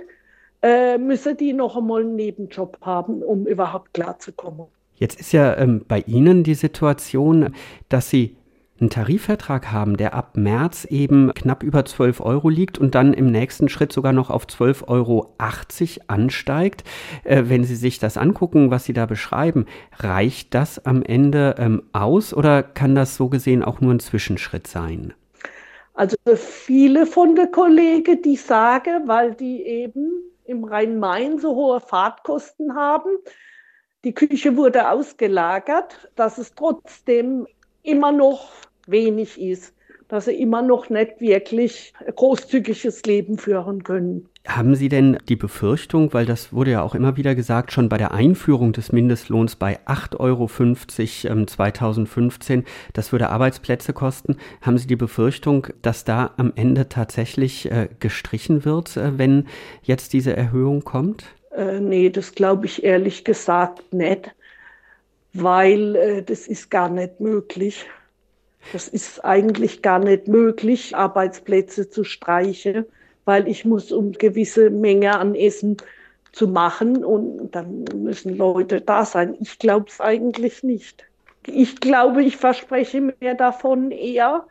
äh, 0.61 0.97
müssen 0.97 1.35
die 1.37 1.53
noch 1.53 1.75
einmal 1.75 2.01
einen 2.01 2.15
Nebenjob 2.15 2.77
haben, 2.81 3.23
um 3.23 3.45
überhaupt 3.47 3.93
klarzukommen. 3.93 4.67
Jetzt 4.95 5.19
ist 5.19 5.31
ja 5.31 5.57
ähm, 5.57 5.83
bei 5.87 5.99
Ihnen 6.05 6.43
die 6.43 6.53
Situation, 6.53 7.55
dass 7.89 8.09
Sie 8.09 8.37
einen 8.81 8.89
Tarifvertrag 8.89 9.71
haben, 9.71 9.95
der 9.95 10.13
ab 10.13 10.35
März 10.35 10.85
eben 10.85 11.31
knapp 11.33 11.63
über 11.63 11.85
12 11.85 12.19
Euro 12.19 12.49
liegt 12.49 12.77
und 12.77 12.95
dann 12.95 13.13
im 13.13 13.31
nächsten 13.31 13.69
Schritt 13.69 13.93
sogar 13.93 14.11
noch 14.11 14.29
auf 14.29 14.45
12,80 14.45 14.87
Euro 14.87 15.33
ansteigt. 16.07 16.83
Äh, 17.23 17.43
wenn 17.45 17.63
Sie 17.63 17.75
sich 17.75 17.99
das 17.99 18.17
angucken, 18.17 18.71
was 18.71 18.83
Sie 18.85 18.93
da 18.93 19.05
beschreiben, 19.05 19.67
reicht 19.99 20.53
das 20.53 20.85
am 20.85 21.03
Ende 21.03 21.55
ähm, 21.59 21.83
aus 21.93 22.33
oder 22.33 22.63
kann 22.63 22.95
das 22.95 23.15
so 23.15 23.29
gesehen 23.29 23.63
auch 23.63 23.79
nur 23.79 23.93
ein 23.93 23.99
Zwischenschritt 23.99 24.67
sein? 24.67 25.13
Also 25.93 26.17
viele 26.35 27.05
von 27.05 27.35
den 27.35 27.51
Kollegen, 27.51 28.21
die 28.21 28.35
sagen, 28.35 29.07
weil 29.07 29.35
die 29.35 29.61
eben 29.63 30.11
im 30.45 30.63
Rhein-Main 30.63 31.37
so 31.37 31.55
hohe 31.55 31.79
Fahrtkosten 31.79 32.75
haben, 32.75 33.09
die 34.03 34.13
Küche 34.13 34.57
wurde 34.57 34.89
ausgelagert, 34.89 36.09
dass 36.15 36.39
es 36.39 36.55
trotzdem 36.55 37.45
immer 37.83 38.11
noch 38.11 38.49
wenig 38.87 39.39
ist, 39.39 39.73
dass 40.11 40.25
sie 40.25 40.33
immer 40.33 40.61
noch 40.61 40.89
nicht 40.89 41.21
wirklich 41.21 41.93
großzügiges 42.15 43.03
Leben 43.03 43.37
führen 43.37 43.83
können. 43.83 44.27
Haben 44.45 44.73
Sie 44.75 44.89
denn 44.89 45.19
die 45.29 45.35
Befürchtung, 45.35 46.13
weil 46.13 46.25
das 46.25 46.51
wurde 46.51 46.71
ja 46.71 46.81
auch 46.81 46.95
immer 46.95 47.15
wieder 47.15 47.35
gesagt, 47.35 47.71
schon 47.71 47.89
bei 47.89 47.97
der 47.97 48.11
Einführung 48.11 48.73
des 48.73 48.91
Mindestlohns 48.91 49.55
bei 49.55 49.79
8,50 49.85 51.29
Euro 51.29 51.45
2015, 51.45 52.65
das 52.93 53.11
würde 53.11 53.29
Arbeitsplätze 53.29 53.93
kosten, 53.93 54.37
haben 54.61 54.79
Sie 54.79 54.87
die 54.87 54.95
Befürchtung, 54.95 55.67
dass 55.83 56.03
da 56.03 56.33
am 56.37 56.51
Ende 56.55 56.89
tatsächlich 56.89 57.71
äh, 57.71 57.87
gestrichen 57.99 58.65
wird, 58.65 58.97
äh, 58.97 59.17
wenn 59.17 59.45
jetzt 59.83 60.11
diese 60.11 60.35
Erhöhung 60.35 60.83
kommt? 60.83 61.25
Äh, 61.55 61.79
nee, 61.79 62.09
das 62.09 62.33
glaube 62.33 62.65
ich 62.65 62.83
ehrlich 62.83 63.23
gesagt 63.23 63.93
nicht, 63.93 64.33
weil 65.33 65.95
äh, 65.95 66.23
das 66.23 66.47
ist 66.47 66.71
gar 66.71 66.89
nicht 66.89 67.19
möglich. 67.19 67.85
Das 68.73 68.87
ist 68.87 69.23
eigentlich 69.25 69.81
gar 69.81 69.99
nicht 69.99 70.27
möglich, 70.27 70.95
Arbeitsplätze 70.95 71.89
zu 71.89 72.03
streichen, 72.03 72.85
weil 73.25 73.47
ich 73.47 73.65
muss 73.65 73.91
um 73.91 74.13
gewisse 74.13 74.69
Menge 74.69 75.17
an 75.17 75.35
Essen 75.35 75.77
zu 76.31 76.47
machen 76.47 77.03
und 77.03 77.51
dann 77.51 77.83
müssen 77.95 78.37
Leute 78.37 78.81
da 78.81 79.05
sein. 79.05 79.35
Ich 79.39 79.59
glaube 79.59 79.87
es 79.89 79.99
eigentlich 79.99 80.63
nicht. 80.63 81.03
Ich 81.45 81.79
glaube, 81.79 82.23
ich 82.23 82.37
verspreche 82.37 83.01
mir 83.01 83.33
davon 83.33 83.91
eher, 83.91 84.45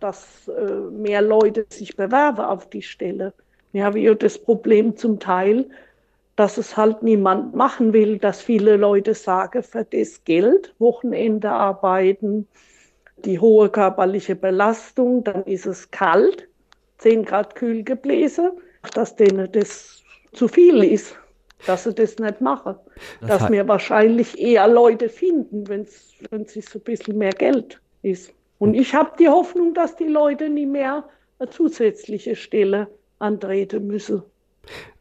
dass 0.00 0.48
äh, 0.48 0.70
mehr 0.90 1.22
Leute 1.22 1.66
sich 1.68 1.96
bewerben 1.96 2.44
auf 2.44 2.70
die 2.70 2.82
Stelle. 2.82 3.32
Wir 3.72 3.84
haben 3.84 3.96
ja 3.96 4.14
das 4.14 4.38
Problem 4.38 4.96
zum 4.96 5.18
Teil, 5.18 5.66
dass 6.36 6.58
es 6.58 6.76
halt 6.76 7.02
niemand 7.02 7.54
machen 7.54 7.92
will, 7.92 8.18
dass 8.18 8.40
viele 8.40 8.76
Leute 8.76 9.14
sagen, 9.14 9.62
für 9.62 9.84
das 9.84 10.22
Geld 10.24 10.74
Wochenende 10.78 11.50
arbeiten, 11.50 12.46
die 13.24 13.38
hohe 13.38 13.68
körperliche 13.68 14.36
Belastung, 14.36 15.24
dann 15.24 15.44
ist 15.44 15.66
es 15.66 15.90
kalt, 15.90 16.48
10 16.98 17.24
Grad 17.24 17.54
kühl 17.54 17.82
gebläse, 17.82 18.52
dass 18.94 19.16
denen 19.16 19.50
das 19.52 20.02
zu 20.32 20.48
viel 20.48 20.84
ist, 20.84 21.16
dass 21.66 21.84
sie 21.84 21.94
das 21.94 22.18
nicht 22.18 22.40
machen. 22.40 22.76
Das 23.20 23.28
dass 23.28 23.50
wir 23.50 23.66
wahrscheinlich 23.68 24.38
eher 24.38 24.68
Leute 24.68 25.08
finden, 25.08 25.68
wenn 25.68 25.82
es 25.82 26.14
so 26.20 26.78
ein 26.78 26.84
bisschen 26.84 27.18
mehr 27.18 27.32
Geld 27.32 27.80
ist. 28.02 28.32
Und 28.58 28.74
ich 28.74 28.94
habe 28.94 29.12
die 29.18 29.28
Hoffnung, 29.28 29.74
dass 29.74 29.96
die 29.96 30.04
Leute 30.04 30.48
nie 30.48 30.66
mehr 30.66 31.04
eine 31.38 31.50
zusätzliche 31.50 32.36
Stelle 32.36 32.88
antreten 33.18 33.86
müssen. 33.86 34.22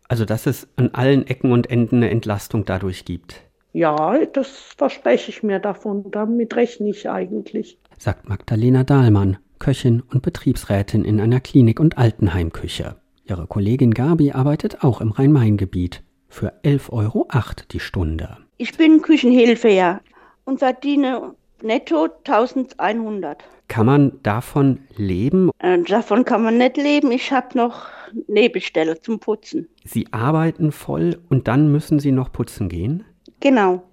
Also 0.07 0.25
dass 0.25 0.45
es 0.45 0.67
an 0.75 0.91
allen 0.93 1.25
Ecken 1.27 1.51
und 1.51 1.69
Enden 1.69 1.97
eine 1.97 2.09
Entlastung 2.09 2.65
dadurch 2.65 3.05
gibt. 3.05 3.41
Ja, 3.75 4.25
das 4.25 4.73
verspreche 4.77 5.29
ich 5.29 5.43
mir 5.43 5.59
davon. 5.59 6.09
Damit 6.09 6.55
rechne 6.55 6.89
ich 6.89 7.09
eigentlich 7.09 7.77
sagt 7.97 8.27
Magdalena 8.29 8.83
Dahlmann, 8.83 9.37
Köchin 9.59 10.01
und 10.01 10.21
Betriebsrätin 10.21 11.05
in 11.05 11.19
einer 11.19 11.39
Klinik- 11.39 11.79
und 11.79 11.97
Altenheimküche. 11.97 12.97
Ihre 13.25 13.47
Kollegin 13.47 13.93
Gabi 13.93 14.31
arbeitet 14.31 14.83
auch 14.83 15.01
im 15.01 15.11
Rhein-Main-Gebiet 15.11 16.03
für 16.27 16.53
11,08 16.63 16.91
Euro 16.91 17.27
die 17.71 17.79
Stunde. 17.79 18.37
Ich 18.57 18.77
bin 18.77 19.01
Küchenhilfe, 19.01 19.69
ja, 19.69 20.01
und 20.43 20.59
verdiene 20.59 21.33
netto 21.61 22.07
1100. 22.23 23.43
Kann 23.67 23.85
man 23.85 24.19
davon 24.21 24.81
leben? 24.95 25.49
Äh, 25.59 25.79
davon 25.79 26.23
kann 26.23 26.43
man 26.43 26.57
nicht 26.57 26.77
leben. 26.77 27.11
Ich 27.11 27.31
habe 27.31 27.57
noch 27.57 27.87
Nebenstelle 28.27 28.99
zum 28.99 29.19
Putzen. 29.19 29.67
Sie 29.83 30.05
arbeiten 30.11 30.71
voll 30.71 31.19
und 31.29 31.47
dann 31.47 31.71
müssen 31.71 31.99
Sie 31.99 32.11
noch 32.11 32.31
putzen 32.31 32.69
gehen? 32.69 33.05
Genau. 33.39 33.83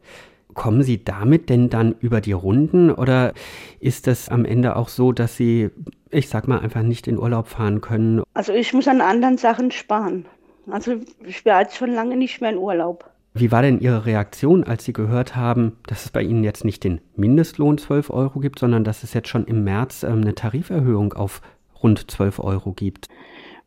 Kommen 0.54 0.82
Sie 0.82 1.02
damit 1.02 1.48
denn 1.48 1.70
dann 1.70 1.94
über 2.00 2.20
die 2.20 2.32
Runden 2.32 2.90
oder 2.90 3.32
ist 3.80 4.06
es 4.06 4.28
am 4.28 4.44
Ende 4.44 4.76
auch 4.76 4.88
so, 4.88 5.12
dass 5.12 5.36
Sie, 5.36 5.70
ich 6.10 6.28
sag 6.28 6.46
mal, 6.46 6.58
einfach 6.58 6.82
nicht 6.82 7.08
in 7.08 7.18
Urlaub 7.18 7.48
fahren 7.48 7.80
können? 7.80 8.22
Also 8.34 8.52
ich 8.52 8.74
muss 8.74 8.86
an 8.86 9.00
anderen 9.00 9.38
Sachen 9.38 9.70
sparen. 9.70 10.26
Also 10.70 10.96
ich 11.24 11.44
wäre 11.44 11.60
jetzt 11.60 11.76
schon 11.76 11.92
lange 11.92 12.16
nicht 12.16 12.40
mehr 12.40 12.50
in 12.50 12.58
Urlaub. 12.58 13.10
Wie 13.34 13.50
war 13.50 13.62
denn 13.62 13.80
Ihre 13.80 14.04
Reaktion, 14.04 14.62
als 14.62 14.84
Sie 14.84 14.92
gehört 14.92 15.34
haben, 15.34 15.78
dass 15.86 16.04
es 16.04 16.10
bei 16.10 16.22
Ihnen 16.22 16.44
jetzt 16.44 16.66
nicht 16.66 16.84
den 16.84 17.00
Mindestlohn 17.16 17.78
12 17.78 18.10
Euro 18.10 18.40
gibt, 18.40 18.58
sondern 18.58 18.84
dass 18.84 19.02
es 19.02 19.14
jetzt 19.14 19.28
schon 19.28 19.46
im 19.46 19.64
März 19.64 20.02
ähm, 20.02 20.20
eine 20.20 20.34
Tariferhöhung 20.34 21.14
auf 21.14 21.40
rund 21.82 22.10
12 22.10 22.40
Euro 22.40 22.72
gibt? 22.72 23.08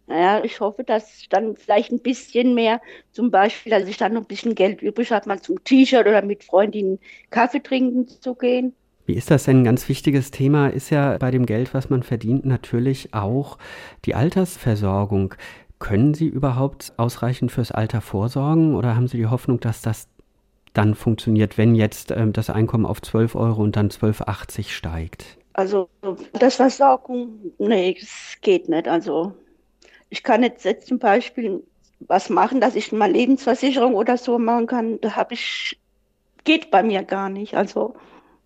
Naja, 0.08 0.44
ich 0.44 0.60
hoffe, 0.60 0.84
dass 0.84 1.24
dann 1.30 1.56
vielleicht 1.56 1.92
ein 1.92 2.00
bisschen 2.00 2.54
mehr, 2.54 2.80
zum 3.12 3.32
Beispiel, 3.32 3.72
dass 3.72 3.88
ich 3.88 3.98
dann 3.98 4.14
noch 4.14 4.22
ein 4.22 4.28
bisschen 4.28 4.54
Geld 4.54 4.82
übrig 4.82 5.12
habe, 5.12 5.28
mal 5.28 5.42
zum 5.42 5.64
T-Shirt 5.64 6.06
oder 6.08 6.22
mit 6.22 6.44
Freundinnen 6.44 7.00
Kaffee 7.32 7.62
trinken 7.62 8.08
zu 8.08 8.36
gehen. 8.36 8.74
Wie 9.08 9.14
ist 9.16 9.30
das 9.32 9.44
denn? 9.44 9.62
Ein 9.62 9.66
ganz 9.66 9.88
wichtiges 9.88 10.32
Thema 10.32 10.68
ist 10.68 10.90
ja 10.90 11.18
bei 11.18 11.32
dem 11.32 11.46
Geld, 11.46 11.74
was 11.74 11.90
man 11.90 12.04
verdient, 12.04 12.46
natürlich 12.46 13.14
auch 13.14 13.58
die 14.06 14.16
Altersversorgung. 14.16 15.36
Können 15.78 16.14
Sie 16.14 16.28
überhaupt 16.28 16.94
ausreichend 16.98 17.52
fürs 17.52 17.72
Alter 17.72 18.02
vorsorgen 18.02 18.76
oder 18.76 18.96
haben 18.96 19.08
Sie 19.08 19.18
die 19.18 19.28
Hoffnung, 19.28 19.60
dass 19.60 19.82
das 19.82 20.08
dann 20.74 20.96
funktioniert, 20.96 21.58
wenn 21.58 21.76
jetzt 21.76 22.12
ähm, 22.12 22.34
das 22.34 22.50
Einkommen 22.50 22.86
auf 22.86 23.02
12 23.02 23.36
Euro 23.36 23.62
und 23.62 23.76
dann 23.76 23.90
12,80 23.90 24.70
steigt? 24.70 25.38
Also 25.54 25.90
das 26.34 26.56
Versorgung, 26.56 27.40
nee, 27.60 27.96
das 28.00 28.38
geht 28.42 28.68
nicht. 28.68 28.88
Also 28.88 29.34
ich 30.10 30.24
kann 30.24 30.44
jetzt, 30.44 30.66
jetzt 30.66 30.88
zum 30.88 31.00
Beispiel 31.00 31.64
was 32.00 32.30
machen, 32.30 32.62
dass 32.62 32.76
ich 32.76 32.92
mal 32.92 33.12
Lebensversicherung 33.12 33.96
oder 33.96 34.18
so 34.18 34.38
machen 34.38 34.68
kann. 34.68 35.02
Da 35.02 35.16
habe 35.16 35.34
ich, 35.34 35.80
geht 36.44 36.72
bei 36.72 36.84
mir 36.84 37.04
gar 37.04 37.30
nicht. 37.30 37.56
Also 37.56 37.96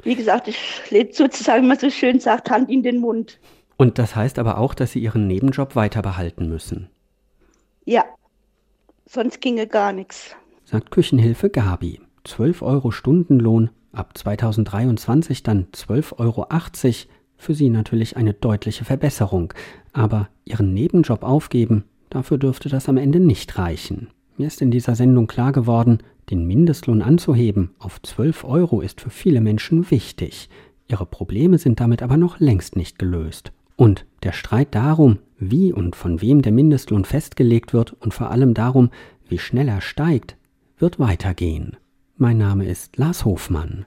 wie 0.04 0.16
gesagt, 0.16 0.48
ich 0.48 0.58
lebe 0.90 1.14
sozusagen, 1.14 1.64
wie 1.64 1.68
man 1.68 1.80
so 1.80 1.90
schön 1.90 2.20
sagt, 2.20 2.50
Hand 2.50 2.70
in 2.70 2.84
den 2.84 3.00
Mund. 3.00 3.40
Und 3.78 3.98
das 3.98 4.16
heißt 4.16 4.40
aber 4.40 4.58
auch, 4.58 4.74
dass 4.74 4.92
Sie 4.92 5.00
Ihren 5.00 5.28
Nebenjob 5.28 5.76
weiter 5.76 6.02
behalten 6.02 6.48
müssen. 6.50 6.90
Ja, 7.86 8.06
sonst 9.06 9.42
ginge 9.42 9.68
gar 9.68 9.94
nichts. 9.94 10.36
Sagt 10.66 10.92
Küchenhilfe 10.92 11.50
Gabi. 11.50 12.02
12 12.26 12.62
Euro 12.62 12.92
Stundenlohn, 12.92 13.70
ab 13.92 14.18
2023 14.18 15.44
dann 15.44 15.68
12,80 15.74 16.20
Euro. 16.20 16.48
Für 17.40 17.56
sie 17.56 17.70
natürlich 17.70 18.18
eine 18.18 18.34
deutliche 18.34 18.84
Verbesserung. 18.84 19.54
Aber 19.94 20.28
ihren 20.44 20.74
Nebenjob 20.74 21.24
aufgeben, 21.24 21.86
dafür 22.10 22.38
dürfte 22.38 22.68
das 22.68 22.90
am 22.90 22.98
Ende 22.98 23.22
nicht 23.22 23.58
reichen. 23.58 24.10
Mir 24.38 24.48
ist 24.48 24.62
in 24.62 24.72
dieser 24.72 24.94
Sendung 24.96 25.26
klar 25.26 25.54
geworden, 25.54 26.00
den 26.30 26.46
Mindestlohn 26.46 27.02
anzuheben 27.02 27.72
auf 27.80 28.02
12 28.02 28.44
Euro 28.44 28.82
ist 28.82 29.00
für 29.02 29.10
viele 29.10 29.40
Menschen 29.40 29.90
wichtig. 29.90 30.50
Ihre 30.88 31.06
Probleme 31.06 31.58
sind 31.58 31.80
damit 31.80 32.04
aber 32.04 32.18
noch 32.18 32.40
längst 32.40 32.76
nicht 32.76 33.00
gelöst. 33.00 33.54
Und 33.78 34.06
der 34.24 34.34
Streit 34.34 34.76
darum, 34.76 35.20
wie 35.38 35.72
und 35.72 35.96
von 35.96 36.22
wem 36.22 36.42
der 36.42 36.52
Mindestlohn 36.52 37.06
festgelegt 37.06 37.74
wird 37.74 37.94
und 37.94 38.14
vor 38.14 38.32
allem 38.32 38.54
darum, 38.54 38.90
wie 39.30 39.40
schnell 39.40 39.70
er 39.70 39.82
steigt, 39.82 40.36
wird 40.78 41.00
weitergehen. 41.00 41.78
Mein 42.18 42.38
Name 42.38 42.68
ist 42.68 42.98
Lars 42.98 43.24
Hofmann. 43.24 43.86